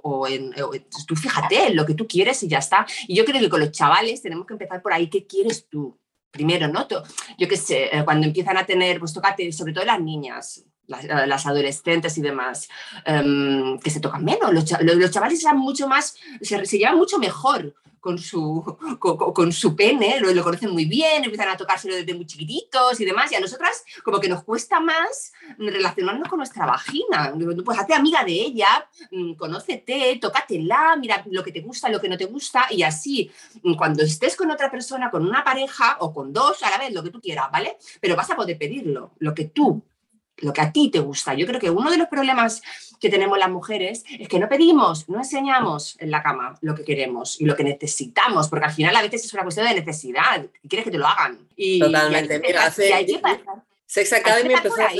[0.02, 0.52] o, en,
[1.06, 2.86] tú fíjate en lo que tú quieres y ya está.
[3.08, 5.98] Y yo creo que con los chavales tenemos que empezar por ahí, ¿qué quieres tú?
[6.30, 6.86] Primero, ¿no?
[7.38, 11.26] Yo qué sé, eh, cuando empiezan a tener, pues tócate, sobre todo las niñas, eh,
[11.26, 12.68] las, adolescentes y demás,
[13.04, 14.52] em, que se tocan menos.
[14.52, 18.62] Los, los, chavales se, mucho más, se, se, llevan mucho mejor con su,
[19.00, 23.04] con, su pene, lo, lo, conocen muy bien, empiezan a tocárselo desde muy chiquititos y
[23.06, 27.32] demás, y a nosotras como que nos cuesta más relacionarnos con nuestra vagina.
[27.64, 32.10] Pues hazte amiga de ella, mm, conócete, tócatela, mira lo que te gusta, lo que
[32.10, 33.30] no te gusta, y así,
[33.78, 37.02] cuando estés con otra persona, con una pareja o con dos a la vez, lo
[37.02, 37.78] que tú quieras, ¿vale?
[38.02, 39.82] Pero vas a poder pedirlo, lo que tú
[40.38, 41.34] lo que a ti te gusta.
[41.34, 42.62] Yo creo que uno de los problemas
[43.00, 46.84] que tenemos las mujeres es que no pedimos, no enseñamos en la cama lo que
[46.84, 50.44] queremos y lo que necesitamos, porque al final a veces es una cuestión de necesidad
[50.62, 51.46] y quieres que te lo hagan.
[51.56, 52.38] Y, Totalmente.
[52.40, 52.90] Mira, hace,
[53.86, 54.96] Sex Academy empezó hace,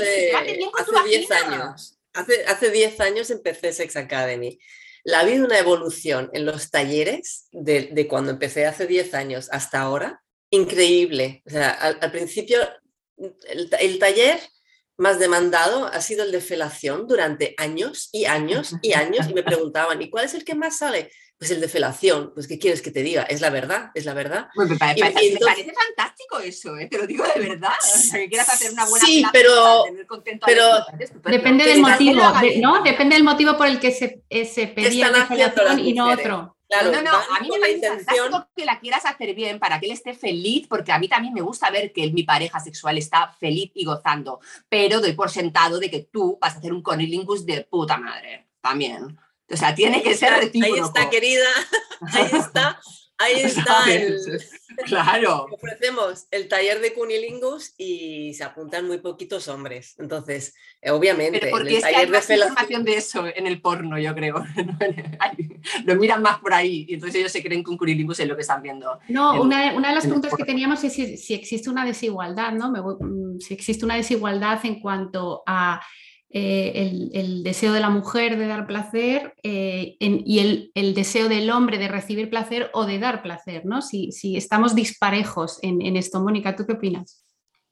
[1.05, 1.97] 10 años.
[2.13, 4.59] Hace, hace 10 años empecé Sex Academy.
[5.03, 9.49] La ha habido una evolución en los talleres de, de cuando empecé hace 10 años
[9.51, 11.43] hasta ahora, increíble.
[11.45, 12.59] O sea, al, principio
[13.17, 14.39] el, el taller
[14.97, 19.43] más demandado ha sido el de felación durante años y años y años y me
[19.43, 21.11] preguntaban, ¿y cuál es el que más sale?
[21.37, 23.23] Pues el de felación, pues ¿qué quieres que te diga?
[23.23, 24.47] Es la verdad, es la verdad.
[24.55, 26.87] me, parece, fantástico eso, ¿eh?
[26.89, 27.73] te lo digo de verdad.
[28.13, 29.83] que quieras hacer una buena sí, pero,
[30.45, 30.65] pero
[31.25, 32.21] depende del motivo,
[32.61, 32.81] ¿no?
[32.83, 36.54] Depende del motivo por el que se, eh, se pedía la felación y no otro.
[36.67, 38.47] Claro, no, no, a mí me parece intención...
[38.55, 41.41] que la quieras hacer bien para que él esté feliz, porque a mí también me
[41.41, 45.91] gusta ver que mi pareja sexual está feliz y gozando, pero doy por sentado de
[45.91, 49.17] que tú vas a hacer un conilingus de puta madre, también.
[49.49, 50.73] O sea, tiene que ser recíproco.
[50.75, 51.47] Ahí está, querida,
[52.13, 52.79] ahí está.
[53.17, 54.19] Ahí está el...
[54.85, 55.47] Claro.
[55.51, 59.95] Ofrecemos el taller de cunilingus y se apuntan muy poquitos hombres.
[59.97, 63.97] Entonces, eh, obviamente, Pero porque es que hay más información de eso en el porno,
[63.97, 64.43] yo creo.
[65.85, 68.35] lo miran más por ahí y entonces ellos se creen que un cunilingus es lo
[68.35, 68.99] que están viendo.
[69.07, 72.71] No, una, una, de las preguntas que teníamos es si, si, existe una desigualdad, ¿no?
[72.71, 75.81] Mm, si existe una desigualdad en cuanto a
[76.37, 81.77] eh, el, deseo de la mujer de dar placer eh, y el, deseo del hombre
[81.77, 83.81] de recibir placer o de dar placer, ¿no?
[83.81, 86.19] Si, estamos disparejos en, esto.
[86.19, 87.23] Mónica, ¿tú qué opinas?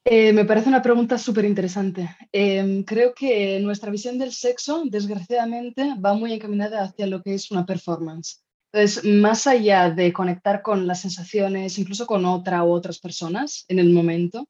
[0.06, 2.16] Eh, me parece una pregunta súper interesante.
[2.32, 7.52] Em, creo que nuestra visión del sexo, desgraciadamente, va muy encaminada hacia lo que es
[7.52, 8.46] una performance.
[8.72, 13.80] Entonces, más allá de conectar con las sensaciones, incluso con otra u otras personas en
[13.80, 14.48] el momento,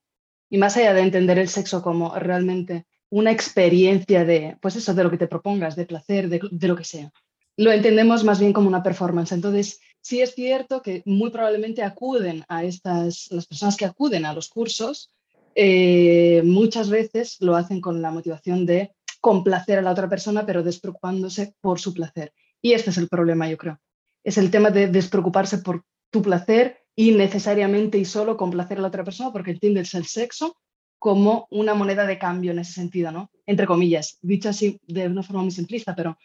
[0.50, 5.04] y más allá de entender el sexo como realmente una experiencia de, pues eso, de
[5.04, 7.12] lo que te propongas, de placer, de, lo que sea.
[7.56, 9.32] Lo entendemos más bien como una performance.
[9.32, 14.32] Entonces, sí es cierto que muy probablemente acuden a estas, las personas que acuden a
[14.32, 15.12] los cursos,
[15.54, 20.62] eh, muchas veces lo hacen con la motivación de complacer a la otra persona, pero
[20.62, 22.32] despreocupándose por su placer.
[22.60, 23.80] Y este es el problema, yo creo.
[24.24, 28.88] Es el tema de despreocuparse por tu placer y necesariamente y solo complacer a la
[28.88, 30.56] otra persona porque entiendes el sexo
[30.98, 33.30] como una moneda de cambio en ese sentido, ¿no?
[33.46, 36.16] Entre comillas, dicho así de una forma muy simplista, pero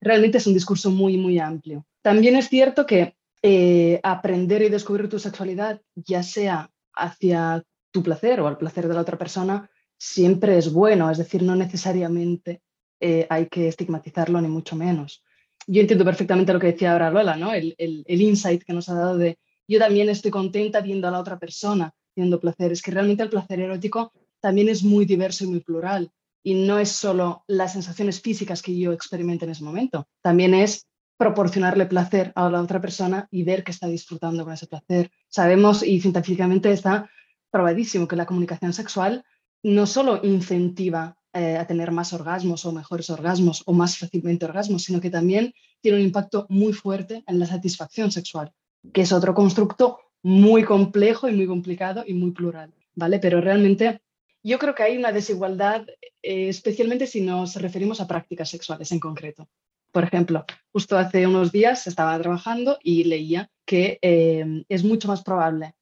[0.00, 1.86] realmente es un discurso muy, muy amplio.
[2.02, 8.40] También es cierto que eh, aprender y descubrir tu sexualidad, ya sea hacia tu placer
[8.40, 12.62] o al placer de la otra persona, siempre es bueno, es decir, no necesariamente
[13.00, 15.24] eh, hay que estigmatizarlo, ni mucho menos.
[15.66, 17.52] Yo entiendo perfectamente lo que decía ahora Lola, ¿no?
[17.52, 21.10] El, el, el insight que nos ha dado de yo también estoy contenta viendo a
[21.10, 21.94] la otra persona
[22.40, 22.72] placer.
[22.72, 26.10] Es que realmente el placer erótico también es muy diverso y muy plural.
[26.42, 30.86] Y no es solo las sensaciones físicas que yo experimente en ese momento, también es
[31.16, 35.10] proporcionarle placer a la otra persona y ver que está disfrutando con ese placer.
[35.28, 37.08] Sabemos y científicamente está
[37.50, 39.24] probadísimo que la comunicación sexual
[39.62, 44.82] no solo incentiva eh, a tener más orgasmos o mejores orgasmos o más fácilmente orgasmos,
[44.82, 48.52] sino que también tiene un impacto muy fuerte en la satisfacción sexual,
[48.92, 53.18] que es otro constructo muy complejo y muy complicado y muy plural, ¿vale?
[53.18, 54.00] Pero realmente
[54.42, 55.86] yo creo que hay una desigualdad,
[56.22, 59.48] eh, especialmente si nos referimos a prácticas sexuales en concreto.
[59.90, 65.22] Por ejemplo, justo hace unos días estaba trabajando y leía que eh, es mucho más
[65.22, 65.74] probable,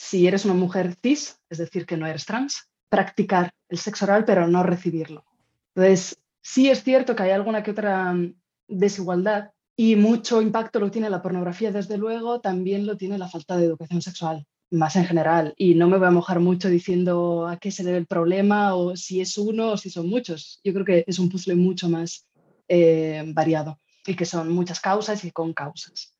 [0.00, 4.24] si eres una mujer cis, es decir, que no eres trans, practicar el sexo oral
[4.24, 5.26] pero no recibirlo.
[5.74, 8.34] Entonces, sí es cierto que hay alguna que otra mm,
[8.66, 9.50] desigualdad,
[9.82, 13.64] y mucho impacto lo tiene la pornografía, desde luego, también lo tiene la falta de
[13.64, 15.54] educación sexual, más en general.
[15.56, 18.94] Y no me voy a mojar mucho diciendo a qué se debe el problema o
[18.94, 20.60] si es uno o si son muchos.
[20.62, 22.28] Yo creo que es un puzzle mucho más
[22.68, 26.14] eh, variado y que son muchas causas y con causas.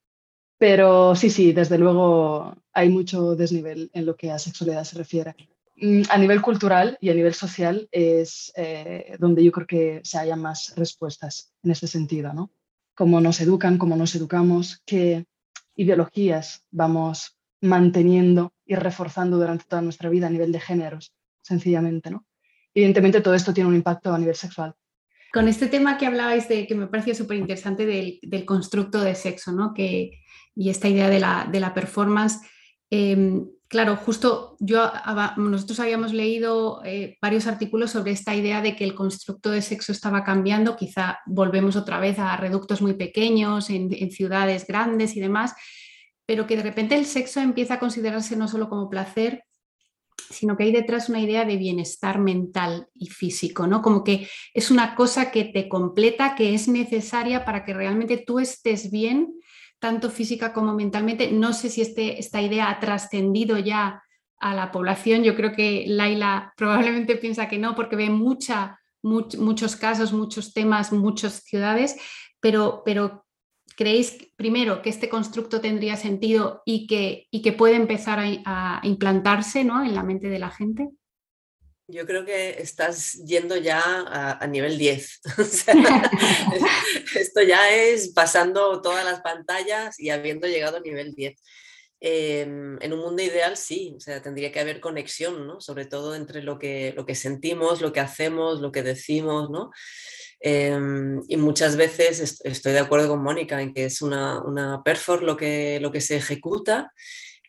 [0.56, 5.34] Pero sí, sí, desde luego hay mucho desnivel en lo que a sexualidad se refiere.
[5.76, 10.16] Mm, a nivel cultural y a nivel social es eh, donde yo creo que se
[10.16, 12.50] hayan más respuestas en ese sentido, ¿no?
[13.00, 15.24] Cómo nos educan, cómo nos educamos, qué
[15.74, 22.26] ideologías vamos manteniendo y reforzando durante toda nuestra vida a nivel de géneros, sencillamente, ¿no?
[22.74, 24.74] Evidentemente todo esto tiene un impacto a nivel sexual.
[25.32, 29.50] Con este tema que hablabais de que me pareció súper interesante del, constructo de sexo,
[29.50, 29.72] ¿no?
[29.72, 30.10] Que,
[30.54, 32.46] y esta idea de la, de la performance,
[32.90, 34.92] em, claro, justo yo,
[35.36, 39.92] nosotros habíamos leído eh, varios artículos sobre esta idea de que el constructo de sexo
[39.92, 45.54] estaba cambiando, quizá volvemos otra vez a reductos muy pequeños, en, ciudades grandes y demás,
[46.26, 49.44] pero que de repente el sexo empieza a considerarse no solo como placer,
[50.30, 53.82] sino que hay detrás una idea de bienestar mental y físico, ¿no?
[53.82, 58.40] Como que es una cosa que te completa, que es necesaria para que realmente tú
[58.40, 59.32] estés bien
[59.80, 61.32] tanto física como mentalmente.
[61.32, 64.02] No sé si este, esta idea ha trascendido ya
[64.38, 65.24] a la población.
[65.24, 71.42] Yo creo que Laila probablemente piensa que no, porque ve muchos casos, muchos temas, muchas
[71.44, 71.96] ciudades,
[72.40, 73.24] pero, pero
[73.76, 79.64] ¿creéis primero que este constructo tendría sentido y que, y que puede empezar a, implantarse
[79.64, 79.82] ¿no?
[79.82, 80.90] en la mente de la gente?
[81.90, 83.82] Yo creo que estás yendo ya
[84.40, 85.20] a, nivel 10.
[87.16, 91.40] esto ya es pasando todas las pantallas y habiendo llegado a nivel 10.
[92.02, 95.60] Em, en un mundo ideal sí, o sea, tendría que haber conexión, ¿no?
[95.60, 99.70] Sobre todo entre lo que, lo que sentimos, lo que hacemos, lo que decimos, ¿no?
[100.40, 105.22] Em, y muchas veces estoy de acuerdo con Mónica en que es una, una perfor
[105.22, 106.90] lo que, lo que se ejecuta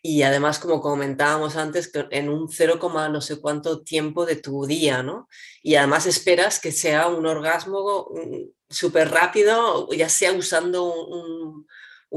[0.04, 5.04] y además, como comentábamos antes, en un 0, no sé cuánto tiempo de tu día,
[5.04, 5.28] ¿no?
[5.62, 11.66] Y además esperas que sea un orgasmo mm, súper rápido, ya sea usando un,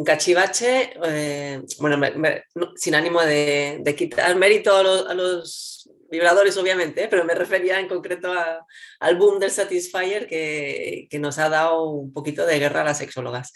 [0.03, 2.01] cachivache, eh, bueno,
[2.75, 8.33] sin ánimo de, quitar mérito a los, vibradores, obviamente, pero me refería en concreto
[8.99, 12.99] al boom del Satisfyer que, que, nos ha dado un poquito de guerra a las
[12.99, 13.53] sexólogas.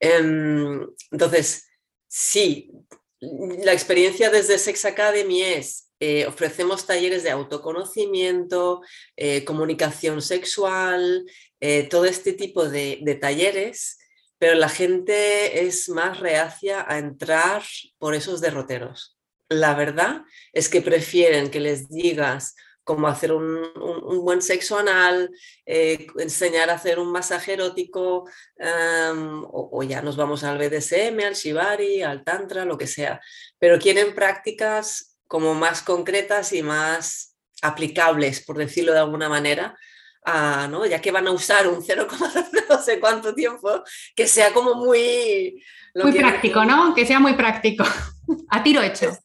[0.00, 1.68] Em, entonces,
[2.08, 2.70] sí,
[3.22, 8.80] la experiencia desde Sex Academy es, eh, ofrecemos talleres de autoconocimiento,
[9.16, 11.24] eh, comunicación sexual,
[11.60, 13.98] eh, todo este tipo de, de, talleres,
[14.38, 17.62] pero la gente es más reacia a entrar
[17.98, 19.16] por esos derroteros.
[19.48, 23.70] La verdad es que prefieren que les digas, cómo hacer un,
[24.22, 25.30] buen sexo anal,
[25.66, 28.28] eh, enseñar a hacer un masaje erótico,
[28.58, 33.20] o, ya nos vamos al BDSM, al Shibari, al Tantra, lo que sea.
[33.58, 39.76] Pero quieren prácticas como más concretas y más aplicables, por decirlo de alguna manera,
[40.68, 40.84] ¿no?
[40.86, 42.06] ya que van a usar un 0,
[42.68, 43.82] no sé cuánto tiempo,
[44.14, 45.62] que sea como muy...
[45.94, 46.94] Muy práctico, ¿no?
[46.94, 47.84] Que sea muy práctico.
[48.50, 49.16] a tiro hecho.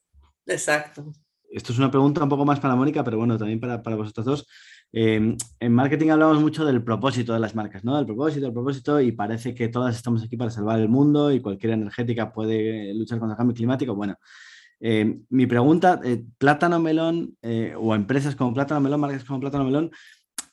[0.45, 1.13] Exacto
[1.57, 4.25] esto es una pregunta un poco más para Mónica, pero bueno, también para, para vosotros
[4.25, 4.47] dos.
[4.93, 7.97] Em, en marketing hablamos mucho del propósito de las marcas, ¿no?
[7.97, 11.41] Del propósito, el propósito, y parece que todas estamos aquí para salvar el mundo y
[11.41, 13.95] cualquier energética puede luchar contra el cambio climático.
[13.95, 14.15] Bueno,
[14.79, 19.65] em, mi pregunta, eh, Plátano Melón eh, o empresas como Plátano Melón, marcas como Plátano
[19.65, 19.91] Melón,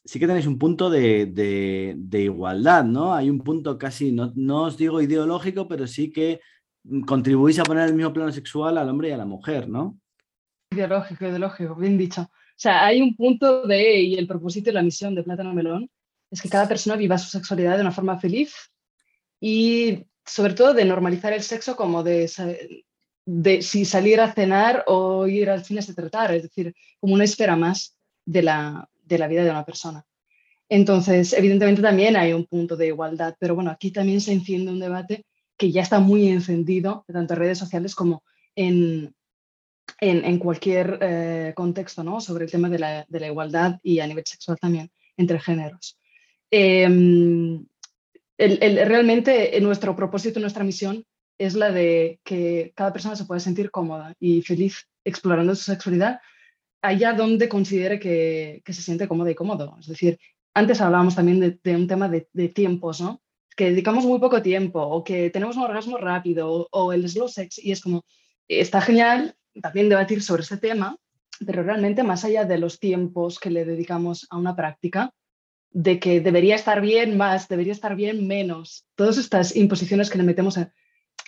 [0.04, 1.26] sí que tenéis un punto de,
[1.96, 3.14] de, igualdad, ¿no?
[3.14, 6.40] Hay un punto casi, no, no, os digo ideológico, pero sí que
[7.06, 9.98] contribuís a poner el mismo plano sexual al hombre y a la mujer, ¿no?
[10.74, 12.22] Ideológico, ideológico, bien dicho.
[12.22, 15.88] O sea, hay un punto de, y el propósito y la misión de Plátano Melón,
[16.30, 18.54] es que cada persona viva su sexualidad de una forma feliz
[19.40, 22.28] y sobre todo de normalizar el sexo como de,
[23.24, 27.24] de si salir a cenar o ir al cine se tratar, es decir, como una
[27.24, 30.04] esfera más de la, de la vida de una persona.
[30.68, 34.80] Entonces, evidentemente también hay un punto de igualdad, pero bueno, aquí también se enciende un
[34.80, 35.24] debate
[35.56, 38.24] que ya está muy encendido, tanto en redes sociales como
[38.56, 39.14] en,
[40.00, 42.20] en, cualquier eh, contexto, ¿no?
[42.20, 45.98] Sobre el tema de la, de la, igualdad y a nivel sexual también entre géneros.
[46.50, 47.64] Em,
[48.38, 51.04] el, realmente nuestro propósito, nuestra misión
[51.38, 56.20] es la de que cada persona se pueda sentir cómoda y feliz explorando su sexualidad
[56.82, 59.76] allá donde considere que, que se siente cómoda y cómodo.
[59.80, 60.18] Es decir,
[60.52, 63.22] antes hablábamos también de, de un tema de, de, tiempos, ¿no?
[63.56, 67.28] Que dedicamos muy poco tiempo o que tenemos un orgasmo rápido o, o el slow
[67.28, 68.04] sex y es como,
[68.48, 70.96] está genial, también debatir sobre ese tema,
[71.44, 75.12] pero realmente más allá de los tiempos que le dedicamos a una práctica,
[75.74, 80.24] de que debería estar bien más, debería estar bien menos, todas estas imposiciones que le
[80.24, 80.72] metemos a,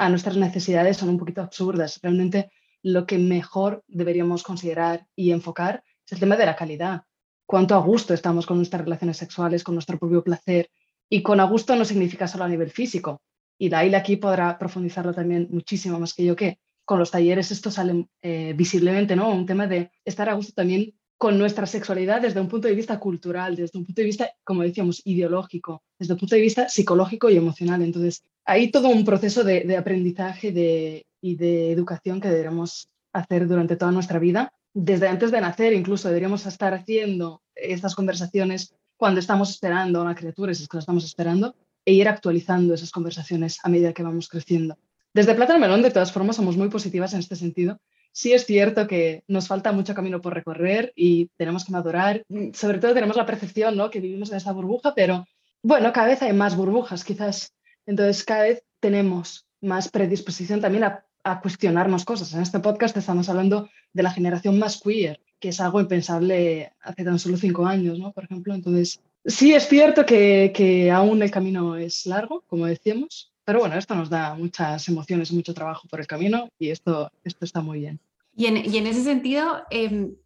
[0.08, 1.98] nuestras necesidades son un poquito absurdas.
[2.02, 2.50] Realmente
[2.82, 7.02] lo que mejor deberíamos considerar y enfocar es el tema de la calidad.
[7.46, 10.70] Cuánto a gusto estamos con nuestras relaciones sexuales, con nuestro propio placer.
[11.08, 13.22] Y con a gusto no significa solo a nivel físico.
[13.58, 17.70] Y Laila aquí podrá profundizarlo también muchísimo más que yo que con los talleres esto
[17.70, 19.30] sale eh, visiblemente, ¿no?
[19.30, 22.98] Un tema de estar a gusto también con nuestra sexualidad desde un punto de vista
[23.00, 27.28] cultural, desde un punto de vista, como decíamos, ideológico, desde un punto de vista psicológico
[27.28, 27.82] y emocional.
[27.82, 33.90] Entonces, hay todo un proceso de, aprendizaje y de educación que deberíamos hacer durante toda
[33.92, 34.52] nuestra vida.
[34.72, 40.14] Desde antes de nacer, incluso deberíamos estar haciendo estas conversaciones cuando estamos esperando a una
[40.14, 44.02] criatura, si es que lo estamos esperando, e ir actualizando esas conversaciones a medida que
[44.02, 44.76] vamos creciendo.
[45.16, 47.80] Desde Plátano Melón, de todas formas, somos muy positivas en este sentido.
[48.12, 52.22] Sí es cierto que nos falta mucho camino por recorrer y tenemos que madurar.
[52.52, 53.88] Sobre todo tenemos la percepción ¿no?
[53.88, 55.24] que vivimos en esta burbuja, pero
[55.62, 57.54] bueno, cada vez hay más burbujas quizás.
[57.86, 62.34] Entonces cada vez tenemos más predisposición también a, a cuestionarnos cosas.
[62.34, 67.04] En este podcast estamos hablando de la generación más queer, que es algo impensable hace
[67.04, 68.12] tan solo cinco años, ¿no?
[68.12, 73.60] Por ejemplo, entonces sí es cierto que aún el camino es largo, como decíamos, pero
[73.60, 77.60] bueno, esto nos da muchas emociones, mucho trabajo por el camino y esto, esto está
[77.60, 78.00] muy bien.
[78.36, 80.16] Y en, y en ese sentido, em,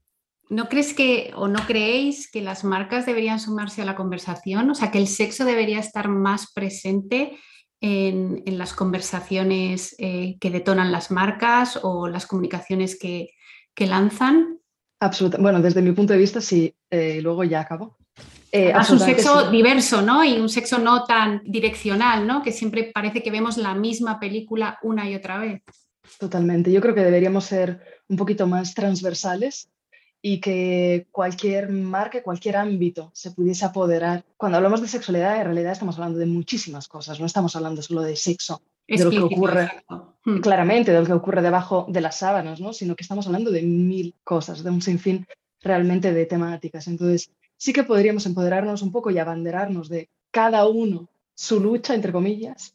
[0.49, 4.71] ¿no crees que o no creéis que las marcas deberían sumarse a la conversación?
[4.71, 7.39] O sea, que el sexo debería estar más presente
[7.83, 13.35] en, en las conversaciones eh, que detonan las marcas o las comunicaciones que,
[13.75, 14.61] que lanzan.
[14.99, 15.43] Absolutamente.
[15.43, 16.75] Bueno, desde mi punto de vista, sí.
[16.89, 17.99] Eh, luego ya acabo.
[18.53, 20.25] Eh, un sexo diverso, ¿no?
[20.25, 22.43] Y un sexo no tan direccional, ¿no?
[22.43, 25.63] Que siempre parece que vemos la misma película una y otra vez.
[26.19, 26.73] Totalmente.
[26.73, 29.71] Yo creo que deberíamos ser un poquito más transversales
[30.23, 34.25] y que cualquier marca, cualquier ámbito se pudiese apoderar.
[34.37, 38.03] Cuando hablamos de sexualidad, en realidad estamos hablando de muchísimas cosas, no estamos hablando solo
[38.03, 39.71] de sexo, de lo que ocurre
[40.25, 40.41] hmm.
[40.41, 42.73] claramente, de lo que ocurre debajo de las sábanas, ¿no?
[42.73, 45.27] sino que estamos hablando de mil cosas, de un sinfín
[45.63, 46.87] realmente de temáticas.
[46.87, 47.31] Entonces,
[47.61, 52.75] sí que podríamos empoderarnos un poco y abanderarnos de cada uno su lucha, entre comillas,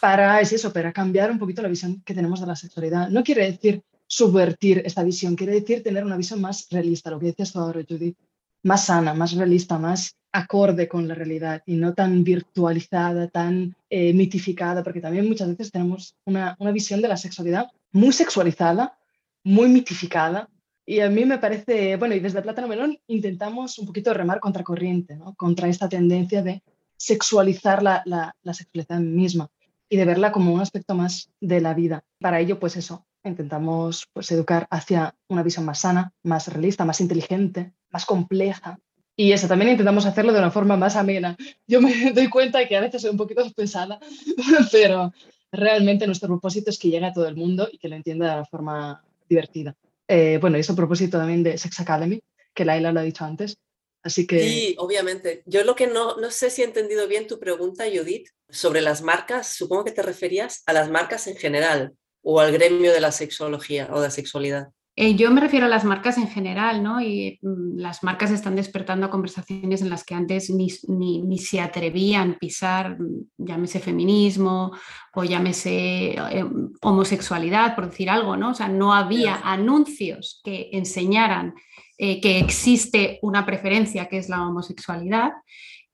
[0.00, 3.08] para, es eso, para cambiar un poquito la visión que tenemos de la sexualidad.
[3.08, 7.26] No quiere decir subvertir esta visión, quiere decir tener una visión más realista, lo que
[7.26, 8.18] decías tú ahora, Judith,
[8.64, 14.12] más sana, más realista, más acorde con la realidad y no tan virtualizada, tan eh,
[14.12, 18.98] mitificada, porque también muchas veces tenemos una, una visión de la sexualidad muy sexualizada,
[19.42, 20.50] muy mitificada,
[20.90, 24.64] y a mí me parece, bueno, y desde Plátano Melón intentamos un poquito remar contra
[24.64, 25.34] corriente, ¿no?
[25.34, 26.62] contra esta tendencia de
[26.96, 29.50] sexualizar la, la, la, sexualidad misma
[29.90, 32.04] y de verla como un aspecto más de la vida.
[32.18, 37.02] Para ello, pues eso, intentamos pues, educar hacia una visión más sana, más realista, más
[37.02, 38.78] inteligente, más compleja.
[39.14, 41.36] Y eso también intentamos hacerlo de una forma más amena.
[41.66, 44.00] Yo me doy cuenta que a veces soy un poquito pesada,
[44.72, 45.12] pero
[45.52, 48.34] realmente nuestro propósito es que llegue a todo el mundo y que lo entienda de
[48.36, 49.76] una forma divertida.
[50.08, 52.20] Eh, bueno, es a propósito también de Sex Academy,
[52.54, 53.58] que Laila lo ha dicho antes.
[54.02, 54.40] Así que...
[54.40, 55.42] Sí, obviamente.
[55.46, 59.02] Yo lo que no, no sé si he entendido bien tu pregunta, Judith, sobre las
[59.02, 61.92] marcas, supongo que te referías a las marcas en general
[62.22, 64.68] o al gremio de la sexología o de la sexualidad?
[65.00, 67.00] Eh, yo me refiero a las marcas en general, ¿no?
[67.00, 71.60] Y mm, las marcas están despertando a conversaciones en las que antes ni, ni, se
[71.60, 74.72] atrevían a pisar, mm, llámese feminismo
[75.14, 76.44] o llámese eh,
[76.82, 78.50] homosexualidad, por decir algo, ¿no?
[78.50, 81.54] O sea, no había anuncios que enseñaran
[81.96, 85.30] eh, que existe una preferencia que es la homosexualad.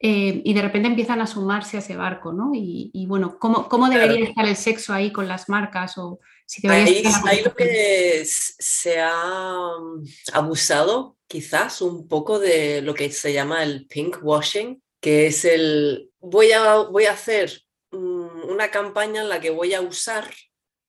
[0.01, 2.53] y de repente empiezan a sumarse a ese barco, ¿no?
[2.55, 5.97] Y, bueno, ¿cómo, cómo debería estar el sexo ahí con las marcas?
[5.99, 12.95] O si ahí, ahí lo que se ha mm, abusado quizás un poco de lo
[12.95, 18.49] que se llama el pink washing, que es el voy a, voy a hacer mm,
[18.49, 20.31] una campaña en la que voy a usar,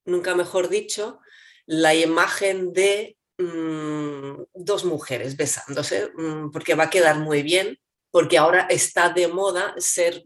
[0.05, 1.19] nunca mejor dicho,
[1.65, 6.09] la imagen de mm, dos mujeres besándose,
[6.51, 7.79] porque va a quedar muy bien
[8.15, 10.23] porque ahora está de moda ser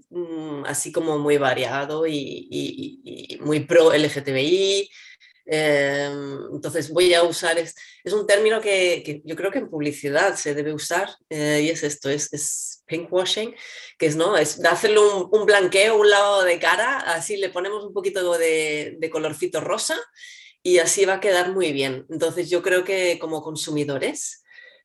[0.65, 4.87] así como muy variado y, muy pro LGTBI.
[5.51, 7.73] Em, entonces voy a usar, es,
[8.13, 12.07] un término que, yo creo que en publicidad se debe usar eh, y es esto,
[12.07, 13.55] es, es pinkwashing,
[13.97, 14.37] que es, ¿no?
[14.37, 18.95] es hacerle un, un, blanqueo, un lado de cara, así le ponemos un poquito de,
[18.99, 19.97] de colorcito rosa
[20.61, 22.05] y así va a quedar muy bien.
[22.11, 24.38] Entonces yo creo que como consumidores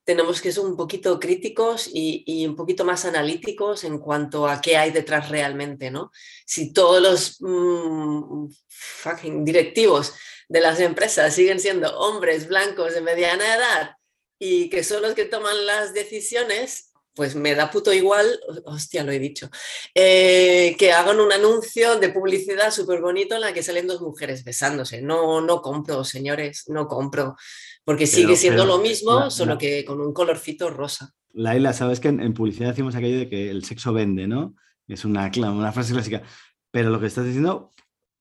[0.04, 4.76] tenemos que ser un poquito críticos y, un poquito más analíticos en cuanto a qué
[4.76, 6.10] hay detrás realmente, ¿no?
[6.46, 10.14] Si todos los mm, fucking directivos
[10.48, 13.96] de las empresas siguen siendo hombres blancos de mediana edad
[14.38, 19.12] y que son los que toman las decisiones, pues me da puto igual, hostia, lo
[19.12, 19.48] he dicho,
[19.94, 24.42] eh, que hagan un anuncio de publicidad súper bonito en la que salen dos mujeres
[24.42, 25.00] besándose.
[25.00, 27.36] No, no compro, señores, no compro
[27.84, 31.12] porque sigue siendo lo mismo, solo que con un colorcito rosa.
[31.32, 34.54] Laila, sabes que en, publicidad decimos aquello de que el sexo vende, ¿no?
[34.86, 36.22] Es una, una frase clásica.
[36.70, 37.70] Pero lo que estás diciendo,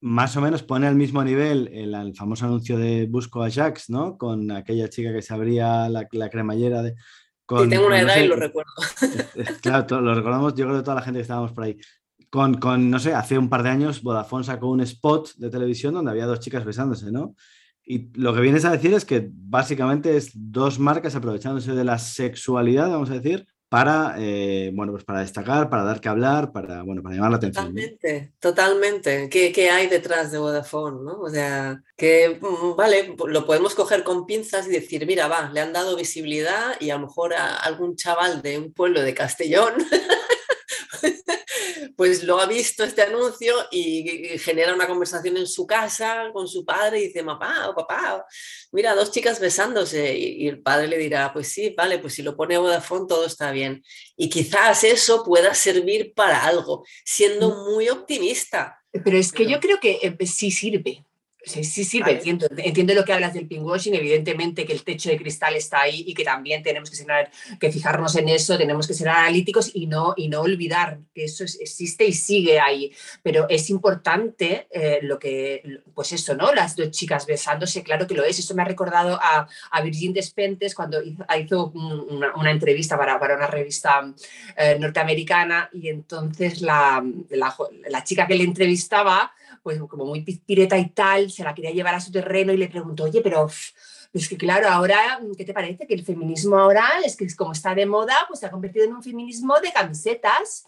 [0.02, 4.18] más o menos pone al mismo nivel el, famoso anuncio de Busco a Jax, ¿no?
[4.18, 6.96] Con aquella chica que se abría la, cremallera de.
[7.46, 8.72] Con, tengo una edad y lo recuerdo.
[9.62, 11.78] Claro, lo recordamos, yo creo que toda la gente que estábamos por ahí.
[12.30, 15.94] Con, con, no sé, hace un par de años Vodafone sacó un spot de televisión
[15.94, 17.36] donde había dos chicas besándose, ¿no?
[17.86, 22.00] Y lo que vienes a decir es que básicamente es dos marcas aprovechándose de la
[22.00, 26.84] sexualidad, vamos a decir, para, eh, bueno, pues para destacar, para dar que hablar, para,
[26.84, 27.66] bueno, para llamar la atención.
[27.66, 29.30] Totalmente, totalmente.
[29.30, 31.04] ¿Qué, ¿Qué, hay detrás de Vodafone?
[31.04, 31.20] ¿no?
[31.20, 35.60] O sea, que, mm, vale, lo podemos coger con pinzas y decir, mira, va, le
[35.60, 39.74] han dado visibilidad y a lo mejor a algún chaval de un pueblo de Castellón
[41.96, 46.66] pues lo ha visto este anuncio y genera una conversación en su casa con su
[46.66, 48.26] padre y dice, papá o papá,
[48.72, 52.36] mira, dos chicas besándose y, el padre le dirá, pues sí, vale, pues si lo
[52.36, 53.84] pone Vodafone todo está bien.
[54.16, 57.72] Y quizás eso pueda servir para algo, siendo mm.
[57.72, 58.80] muy optimista.
[58.92, 61.06] Pero es que yo creo que eh, sí sirve.
[61.46, 62.48] Sí, sí, sí, entiendo.
[62.56, 66.14] Entiendo lo que hablas del pinkwashing, evidentemente que el techo de cristal está ahí y
[66.14, 67.30] que también tenemos que, ser,
[67.60, 71.44] que fijarnos en eso, tenemos que ser analíticos y no, y no olvidar que eso
[71.44, 72.94] existe y sigue ahí.
[73.24, 76.54] Pero es importante eh, lo que, pues eso, ¿no?
[76.54, 78.40] Las dos chicas besándose, claro que lo es.
[78.40, 83.36] Eso me ha recordado a, a Virgin Despentes cuando hizo, una, una, entrevista para, para
[83.36, 84.14] una revista
[84.56, 87.54] eh, norteamericana y entonces la, la,
[87.90, 89.34] la chica que le entrevistaba
[89.64, 92.68] pues como muy pireta y tal, se la quería llevar a su terreno y le
[92.68, 93.48] preguntó, oye, pero
[94.14, 95.88] es que claro, ahora, ¿qué te parece?
[95.88, 98.94] Que el feminismo ahora es que como está de moda, pues se ha convertido en
[98.94, 100.66] un feminismo de camisetas.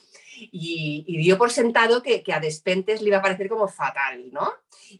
[0.51, 4.51] Y, dio por sentado que, a Despentes le iba a parecer como fatal, ¿no?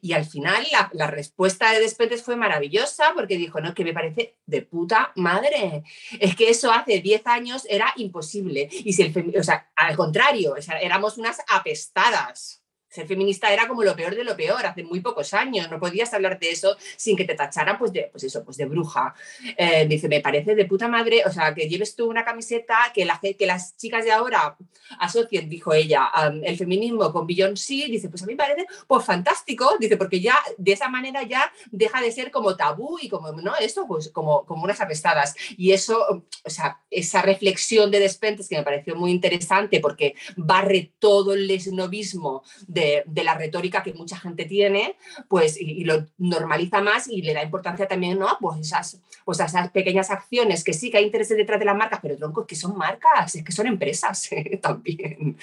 [0.01, 4.37] Y al final la, respuesta de Despentes fue maravillosa porque dijo, no, que me parece
[4.45, 5.83] de puta madre.
[6.19, 8.69] Es que eso hace 10 años era imposible.
[8.71, 12.64] Y si el o sea, al contrario, éramos unas apestadas
[12.95, 16.13] ser feminista era como lo peor de lo peor, hace muy pocos años, no podías
[16.13, 19.13] hablar de eso sin que te tacharan pues de, pues eso, pues de bruja.
[19.57, 23.05] Eh, dice, me parece de puta madre, o sea, que lleves tú una camiseta, que,
[23.05, 24.57] la, que las chicas de ahora
[24.99, 26.11] asocien, dijo ella,
[26.43, 30.37] el feminismo con Beyoncé, dice, pues a mí me parece pues fantástico, dice, porque ya
[30.57, 33.55] de esa manera ya deja de ser como tabú y como, ¿no?
[33.55, 35.35] Eso, pues como, como unas apestadas.
[35.57, 40.93] Y eso, o sea, esa reflexión de Despentes que me pareció muy interesante porque barre
[40.99, 44.95] todo el esnovismo de de, la retórica que mucha gente tiene,
[45.27, 48.37] pues y, lo normaliza más y le da importancia también ¿no?
[48.39, 51.99] pues esas, pues esas pequeñas acciones que sí que hay intereses detrás de las marcas,
[52.01, 54.29] pero tronco, que son marcas, es que son empresas
[54.61, 55.37] también.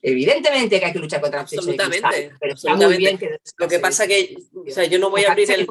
[0.00, 3.78] Evidentemente que hay que luchar contra la Absolutamente, pero está muy bien que Lo que
[3.78, 5.66] pasa que o sea, yo no voy a abrir el, el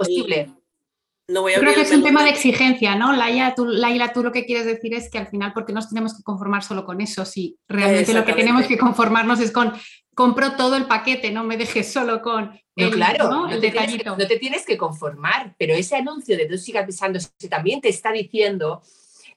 [1.27, 3.13] no voy a Creo que es un tema de exigencia, ¿no?
[3.13, 5.89] Laila tú, Laila, tú lo que quieres decir es que al final, ¿por qué nos
[5.89, 7.25] tenemos que conformar solo con eso?
[7.25, 9.73] Si realmente lo que tenemos que conformarnos es con
[10.13, 13.49] compro todo el paquete, no me dejes solo con el, claro, ¿no?
[13.49, 14.17] el detallito.
[14.17, 18.11] no te tienes que conformar, pero ese anuncio de dos chicas besándose también te está
[18.11, 18.81] diciendo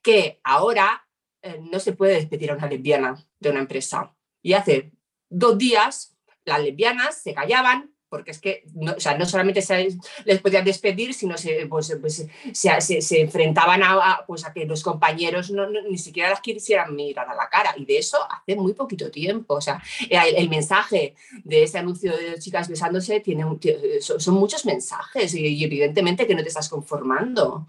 [0.02, 1.06] que ahora
[1.42, 4.14] eh, no se puede despedir a una lesbiana de una empresa.
[4.42, 4.92] Y hace
[5.30, 9.88] dos días las lesbianas se callaban, porque es que no, o sea, no solamente se
[10.24, 14.84] les podían despedir, sino se, pues, pues, se, se, enfrentaban a, pues, a que los
[14.84, 17.74] compañeros no, ni siquiera las quisieran mirar a la cara.
[17.76, 19.54] Y de eso hace muy poquito tiempo.
[19.54, 23.44] O sea, el, mensaje de ese anuncio de chicas besándose tiene,
[24.00, 27.66] son, muchos mensajes y, evidentemente que no te estás conformando.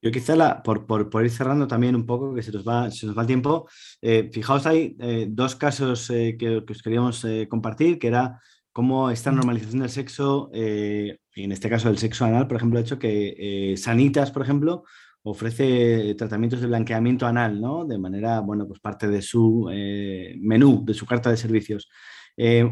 [0.00, 2.92] Yo quizá la, por, por, por, ir cerrando también un poco, que se nos va,
[2.92, 3.68] se nos va el tiempo,
[4.00, 8.40] eh, fijaos hay eh, dos casos eh, que, que, os queríamos compartir, que era
[8.72, 12.82] cómo esta normalización del sexo, eh, en este caso del sexo anal, por ejemplo, ha
[12.82, 14.84] hecho que eh, Sanitas, por ejemplo,
[15.22, 17.84] ofrece tratamientos de blanqueamiento anal, ¿no?
[17.84, 21.88] De manera, bueno, pues parte de su eh, menú, de su carta de servicios.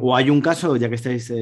[0.01, 1.33] o hay un caso, ya que estáis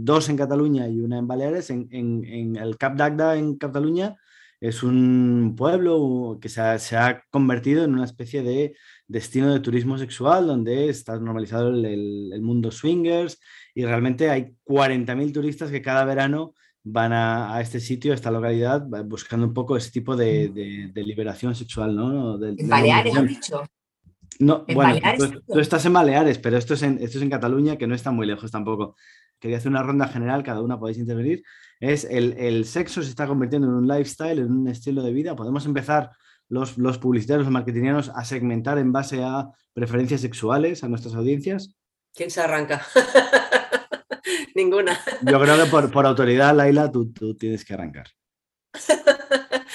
[0.00, 4.16] dos en Cataluña y una en Baleares, en, en el Cap d'Agda en Cataluña,
[4.60, 6.60] es un pueblo que se
[6.96, 8.74] ha, convertido en una especie de
[9.06, 13.38] destino de turismo sexual donde está normalizado el, mundo swingers
[13.78, 16.52] y realmente hay 40.000 turistas que cada verano
[16.82, 21.94] van a, este sitio, a esta localidad, buscando un poco ese tipo de, liberación sexual,
[21.94, 22.44] ¿no?
[22.44, 23.62] en Baleares, has dicho.
[24.40, 24.98] No, bueno,
[25.46, 28.10] tú, estás en Baleares, pero esto es en, esto es en Cataluña, que no está
[28.10, 28.96] muy lejos tampoco.
[29.38, 31.44] Quería hacer una ronda general, cada una podéis intervenir
[31.78, 35.36] es el, sexo se está convirtiendo en un lifestyle, en un estilo de vida.
[35.36, 36.10] Podemos empezar
[36.48, 41.76] los, los publicitarios, los marketingianos a segmentar en base a preferencias sexuales a nuestras audiencias.
[42.12, 42.84] ¿Quién se arranca?
[44.58, 45.00] Ninguna.
[45.22, 48.08] Yo creo que por, autoridad, Laila, tú, tú tienes que arrancar.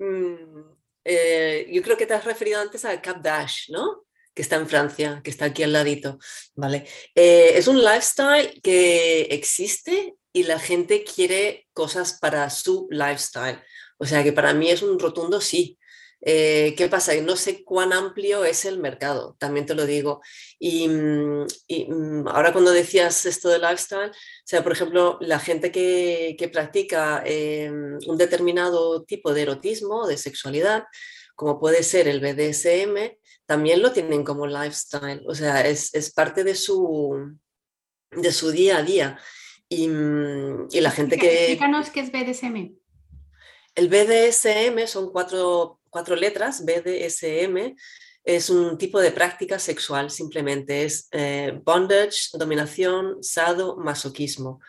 [0.00, 0.60] Mm,
[1.04, 4.04] eh, yo creo que te has referido antes al Cap Dash, ¿no?
[4.32, 6.20] que está en Francia, que está aquí al ladito,
[6.54, 6.86] ¿vale?
[7.16, 13.60] Eh, es un lifestyle que existe y la gente quiere cosas para su lifestyle.
[13.98, 15.76] O sea que para mí es un rotundo sí.
[16.20, 17.14] Eh, ¿Qué pasa?
[17.22, 20.20] No sé cuán amplio es el mercado, también te lo digo.
[20.58, 24.14] Y, mm, mm, ahora cuando decías esto de lifestyle, o
[24.44, 30.84] sea, por ejemplo, la gente que, practica em, un determinado tipo de erotismo, de sexualidad,
[31.36, 33.16] como puede ser el BDSM,
[33.46, 35.22] también lo tienen como lifestyle.
[35.26, 37.38] O sea, es, es parte de su,
[38.10, 39.18] de su día a día.
[39.70, 41.52] Mm, y, la gente que...
[41.52, 42.74] Explícanos qué es BDSM.
[43.74, 47.74] El BDSM son cuatro, cuatro letras, BDSM
[48.24, 54.60] es un tipo de práctica sexual, simplemente es eh, bondage, dominación, sado, masoquismo.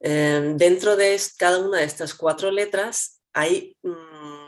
[0.00, 4.44] Em, dentro de cada una de estas cuatro letras hay mm,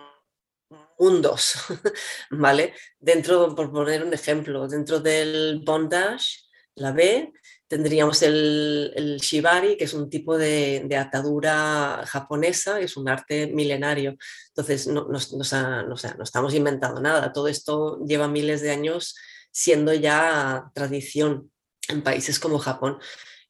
[0.98, 1.54] mundos,
[2.30, 2.74] ¿vale?
[2.98, 6.42] Dentro, por poner un ejemplo, dentro del bondage,
[6.76, 7.32] la B,
[7.68, 14.16] Tendríamos el, shibari, que es un tipo de, atadura japonesa, es un arte milenario.
[14.48, 17.32] Entonces, no, estamos inventando nada.
[17.32, 19.16] Todo esto lleva miles de años
[19.50, 21.50] siendo ya tradición
[21.88, 22.98] en países como Japón.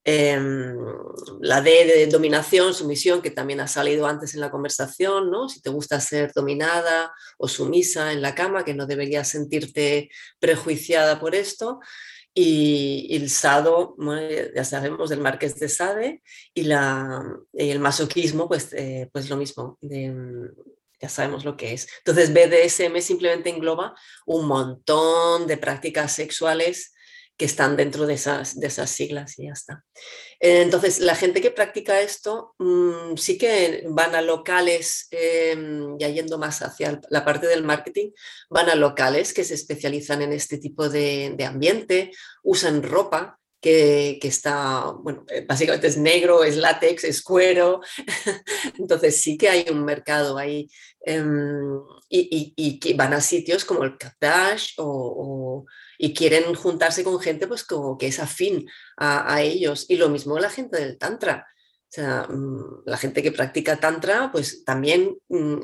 [0.08, 0.76] Em,
[1.40, 5.48] la D de dominación, sumisión, que también ha salido antes en la conversación, ¿no?
[5.48, 10.08] Si te gusta ser dominada o sumisa en la cama, que no deberías sentirte
[10.38, 11.80] prejuiciada por esto
[12.38, 13.96] y, el sado,
[14.54, 16.22] ya sabemos, del marqués de Sade,
[16.52, 17.24] y, la,
[17.54, 21.88] el masoquismo, pues, eh, pues lo mismo, ya sabemos lo que es.
[22.04, 23.94] Entonces, BDSM simplemente engloba
[24.26, 26.92] un montón de prácticas sexuales
[27.36, 29.84] que están dentro de esas, de esas siglas y ya está.
[30.40, 36.62] Entonces, la gente que practica esto mm, sí que van a locales, ya yendo más
[36.62, 38.10] hacia la parte del marketing,
[38.48, 42.10] van a locales que se especializan en este tipo de, ambiente,
[42.42, 47.80] usan ropa que, que, está, bueno, eh, básicamente es negro, es látex, es cuero,
[48.78, 50.68] entonces sí que hay un mercado ahí
[51.00, 55.64] em, y, y, que van a sitios como el Kadash o
[55.98, 59.86] y quieren juntarse con gente pues como que es afín a, ellos.
[59.88, 61.46] Y lo mismo la gente del Tantra.
[61.88, 65.58] O sea, mm, la gente que practica Tantra pues también mm,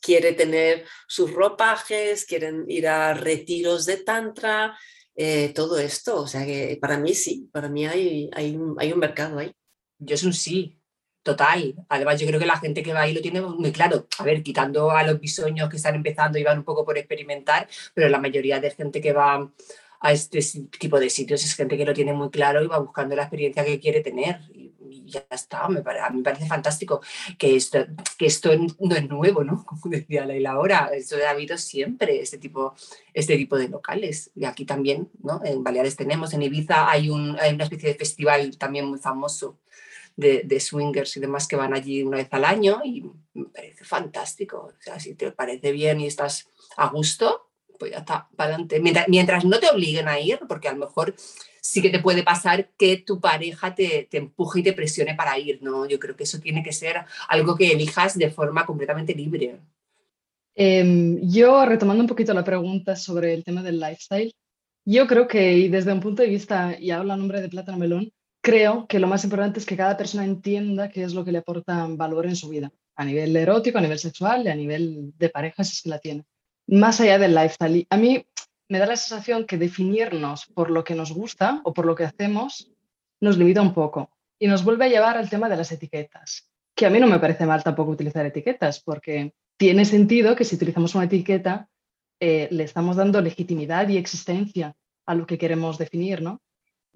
[0.00, 4.78] quiere tener sus ropajes, quieren ir a retiros de Tantra,
[5.14, 6.20] eh, todo esto.
[6.22, 9.52] O sea que para mí sí, para mí hay, hay, un, hay un mercado ahí.
[9.98, 10.77] Yo es un sí,
[11.28, 11.74] Total.
[11.90, 14.06] Además, yo creo que la gente que va ahí lo tiene muy claro.
[14.18, 17.68] A ver, quitando a los bisoños que están empezando y van un poco por experimentar,
[17.92, 19.46] pero la mayoría de gente que va
[20.00, 20.40] a este
[20.78, 23.62] tipo de sitios es gente que lo tiene muy claro y va buscando la experiencia
[23.62, 24.40] que quiere tener.
[24.54, 24.72] Y,
[25.04, 25.68] ya está.
[25.68, 27.02] Me a mí me parece fantástico
[27.36, 27.78] que esto,
[28.80, 29.64] no es nuevo, ¿no?
[29.66, 30.90] Como decía Leila ahora.
[30.94, 32.74] Esto ha habido siempre, este tipo,
[33.12, 34.30] este tipo de locales.
[34.34, 35.42] Y aquí también, ¿no?
[35.44, 39.58] En Baleares tenemos, en Ibiza hay una especie de festival también muy famoso
[40.18, 43.04] de, swingers y demás que van allí una vez al año y
[43.34, 44.72] me parece fantástico.
[44.76, 48.80] O sea, si te parece bien y estás a gusto, pues ya está, para adelante.
[49.08, 51.14] Mientras, no te obliguen a ir, porque a lo mejor
[51.60, 55.38] sí que te puede pasar que tu pareja te, te, empuje y te presione para
[55.38, 55.86] ir, ¿no?
[55.86, 59.60] Yo creo que eso tiene que ser algo que elijas de forma completamente libre.
[60.56, 64.34] Em, yo, retomando un poquito la pregunta sobre el tema del lifestyle,
[64.84, 68.12] yo creo que desde un punto de vista, y hablo a nombre de Plátano Melón,
[68.48, 71.38] creo que lo más importante es que cada persona entienda qué es lo que le
[71.38, 75.28] aporta valor en su vida, a nivel erótico, a nivel sexual y a nivel de
[75.28, 76.24] pareja, si es que la tiene.
[76.66, 77.86] Más allá del lifestyle.
[77.90, 78.24] A mí
[78.70, 82.04] me da la sensación que definirnos por lo que nos gusta o por lo que
[82.04, 82.70] hacemos
[83.20, 86.86] nos limita un poco y nos vuelve a llevar al tema de las etiquetas, que
[86.86, 90.94] a mí no me parece mal tampoco utilizar etiquetas, porque tiene sentido que si utilizamos
[90.94, 91.68] una etiqueta
[92.18, 94.74] eh, le estamos dando legitimidad y existencia
[95.04, 96.40] a lo que queremos definir, ¿no?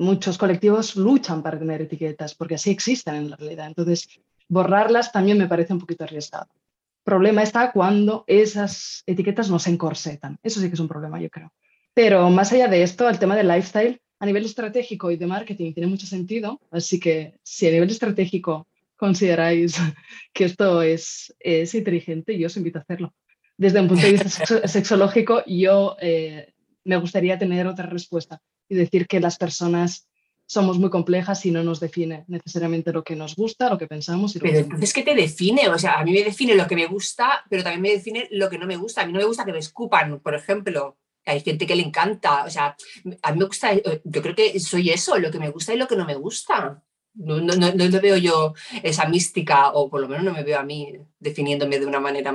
[0.02, 3.68] Muchos colectivos luchan para tener etiquetas, porque así existen en la realidad.
[3.68, 4.08] Entonces,
[4.48, 6.48] borrarlas también me parece un poquito arriesgado.
[6.52, 10.38] El problema está cuando esas etiquetas no se encorsetan.
[10.42, 11.52] Eso sí que es un problema, yo creo.
[11.94, 15.72] Pero más allá de esto, el tema del lifestyle a nivel estratégico y de marketing
[15.72, 16.60] tiene mucho sentido.
[16.70, 19.76] Así que si a nivel estratégico consideráis
[20.32, 23.12] que esto es, es inteligente, yo os invito a hacerlo.
[23.56, 24.28] Desde un punto de vista
[24.68, 26.52] sexológico, yo eh,
[26.84, 28.40] me gustaría tener otra respuesta
[28.72, 30.08] y decir que las personas
[30.46, 34.34] somos muy complejas y no nos define necesariamente lo que nos gusta, lo que pensamos.
[34.34, 35.68] Y pero entonces, ¿qué te define?
[35.68, 38.48] O sea, a mí me define lo que me gusta, pero también me define lo
[38.48, 39.02] que no me gusta.
[39.02, 40.96] A mí no me gusta que me escupan, por ejemplo.
[41.26, 42.44] Hay gente que le encanta.
[42.44, 42.74] O sea,
[43.22, 45.86] a mí me gusta, yo creo que soy eso, lo que me gusta y lo
[45.86, 46.82] que no me gusta.
[47.14, 50.58] No, no, no, no veo yo esa mística, o por lo menos no me veo
[50.58, 52.34] a mí definiéndome de una manera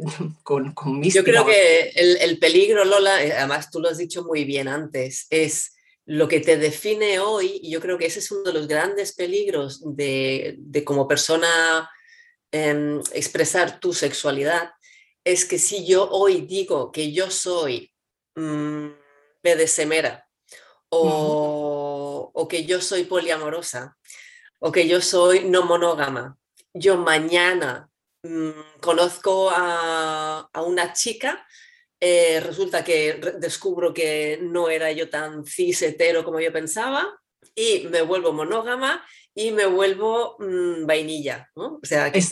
[0.42, 4.44] con, con Yo creo que el, peligro, Lola, eh, además tú lo has dicho muy
[4.44, 5.76] bien antes, es
[6.06, 9.14] lo que te define hoy, y yo creo que ese es uno de los grandes
[9.14, 11.88] peligros de, como persona
[12.50, 14.70] em, expresar tu sexualidad,
[15.24, 17.92] es que si yo hoy digo que yo soy
[18.34, 18.88] mmm,
[19.66, 20.26] semera
[20.88, 23.96] o, o que yo soy poliamorosa
[24.58, 26.38] o que yo soy no monógama,
[26.74, 27.89] yo mañana
[28.22, 31.46] Mm, conozco a, una chica,
[31.98, 37.08] eh, resulta que descubro que no era yo tan cis hetero como yo pensaba
[37.54, 39.02] y me vuelvo monógama
[39.34, 42.30] y me vuelvo mm, vainilla, O sea, que es,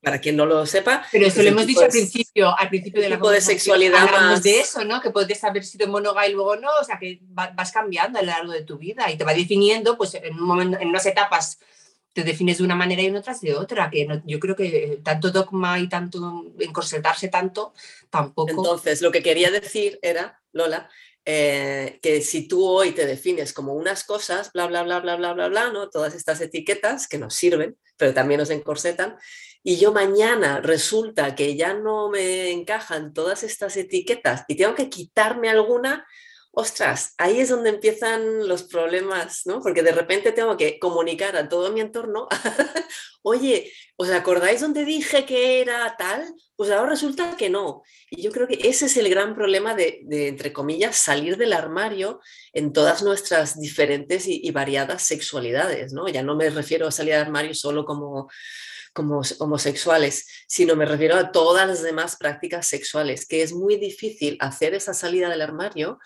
[0.00, 1.06] para quien no lo sepa.
[1.12, 4.42] Pero eso lo hemos dicho al principio, al principio de la tipo de sexualidad más...
[4.42, 5.00] de eso, ¿no?
[5.02, 8.28] Que puedes haber sido monógama y luego no, o sea, que vas cambiando a lo
[8.28, 11.58] largo de tu vida y te va definiendo, pues en un momento, en unas etapas
[12.12, 15.30] te defines de una manera y en otras de otra, que yo creo que tanto
[15.30, 17.72] dogma y tanto encorsetarse tanto
[18.10, 18.50] tampoco.
[18.50, 20.90] Entonces, lo que quería decir era, Lola,
[21.24, 25.32] eh, que si tú hoy te defines como unas cosas, bla, bla, bla, bla, bla,
[25.32, 25.88] bla, bla, ¿no?
[25.88, 29.16] Todas estas etiquetas que nos sirven, pero también nos encorsetan,
[29.62, 34.88] y yo mañana resulta que ya no me encajan todas estas etiquetas y tengo que
[34.88, 36.04] quitarme alguna,
[36.54, 39.60] ostras, ahí es donde empiezan los problemas, ¿no?
[39.62, 42.28] Porque de repente tengo que comunicar a todo mi entorno,
[43.22, 46.34] oye, ¿os acordáis donde dije que era tal?
[46.54, 47.82] Pues ahora resulta que no.
[48.10, 52.20] Y yo creo que ese es el gran problema de, entre comillas, salir del armario
[52.52, 56.06] en todas nuestras diferentes y, y, variadas sexualidades, ¿no?
[56.08, 58.28] Ya no me refiero a salir del armario solo como
[58.94, 64.36] como homosexuales, sino me refiero a todas las demás prácticas sexuales, que es muy difícil
[64.38, 65.98] hacer esa salida del armario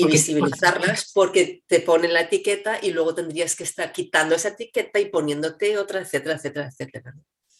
[0.00, 5.00] y visibilizarlas porque te ponen la etiqueta y luego tendrías que estar quitando esa etiqueta
[5.00, 7.14] y poniéndote otra, etcétera, etcétera, etcétera.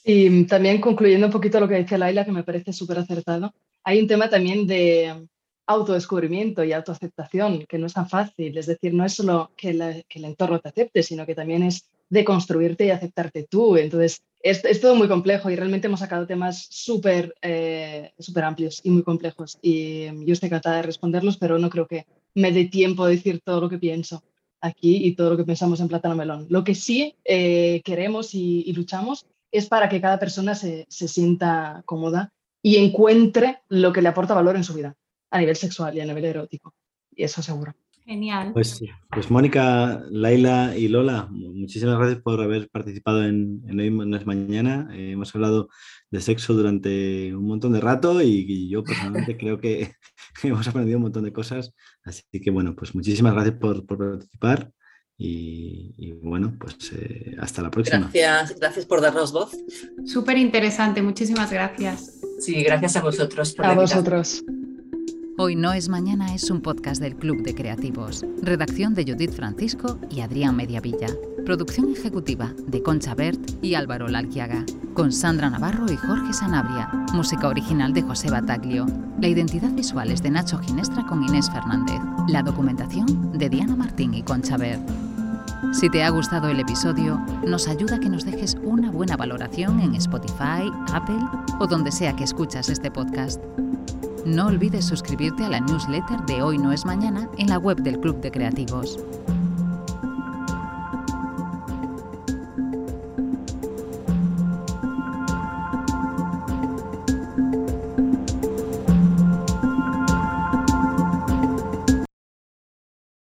[0.05, 4.01] Y también concluyendo un poquito lo que dice Laila, que me parece súper acertado, hay
[4.01, 5.26] un tema también de
[5.66, 8.57] autodescubrimiento y autoaceptación, que no es tan fácil.
[8.57, 11.91] Es decir, no es solo que, que el entorno te acepte, sino que también es
[12.09, 13.76] de construirte y aceptarte tú.
[13.76, 18.12] Entonces, es, es todo muy complejo y realmente hemos sacado temas súper eh,
[18.43, 19.59] amplios y muy complejos.
[19.61, 23.41] Y yo estoy encantada de responderlos, pero no creo que me dé tiempo de decir
[23.45, 24.22] todo lo que pienso
[24.61, 26.47] aquí y todo lo que pensamos en Plátano Melón.
[26.51, 31.83] Lo que sí eh, queremos y, luchamos es para que cada persona se, se sienta
[31.87, 34.95] cómoda y encuentre lo que le aporta valor en su vida,
[35.31, 36.74] a nivel sexual y a nivel erótico.
[37.14, 37.74] Y eso seguro.
[38.09, 38.53] Genial.
[38.55, 44.24] Pues, pues Mónica, Laila y Lola, muchísimas gracias por haber participado en, Hoy no es
[44.24, 44.89] mañana.
[44.95, 45.68] Eh, hemos hablado
[46.11, 49.93] de sexo durante un montón de rato y, yo personalmente creo que
[50.43, 51.72] hemos aprendido un montón de cosas.
[52.05, 54.70] Así que bueno, pues muchísimas gracias por, participar
[55.20, 58.11] y, bueno, pues eh, hasta la próxima.
[58.12, 59.57] Gracias, gracias por darnos voz.
[60.07, 62.20] Súper interesante, muchísimas gracias.
[62.39, 63.55] Sí, gracias a vosotros.
[63.59, 64.45] a vosotros.
[65.41, 68.24] Hoy no es mañana es un podcast del Club de Creativos.
[68.43, 71.07] Redacción de Judith Francisco y Adrián Mediavilla.
[71.47, 74.66] Producción ejecutiva de Concha Bert y Álvaro Lalquiaga.
[74.95, 76.91] Con Sandra Navarro y Jorge Sanabria.
[77.14, 78.86] Música original de José Bataglio.
[79.20, 82.01] La identidad visual es de Nacho Ginestra con Inés Fernández.
[82.26, 84.82] La documentación de Diana Martín y Concha Bert.
[85.72, 89.95] Si te ha gustado el episodio, nos ayuda que nos dejes una buena valoración en
[89.95, 91.20] Spotify, Apple
[91.61, 93.41] o donde sea que escuchas este podcast.
[94.29, 97.99] No olvides suscribirte a la newsletter de Hoy No es Mañana en la web del
[97.99, 98.99] Club de Creativos.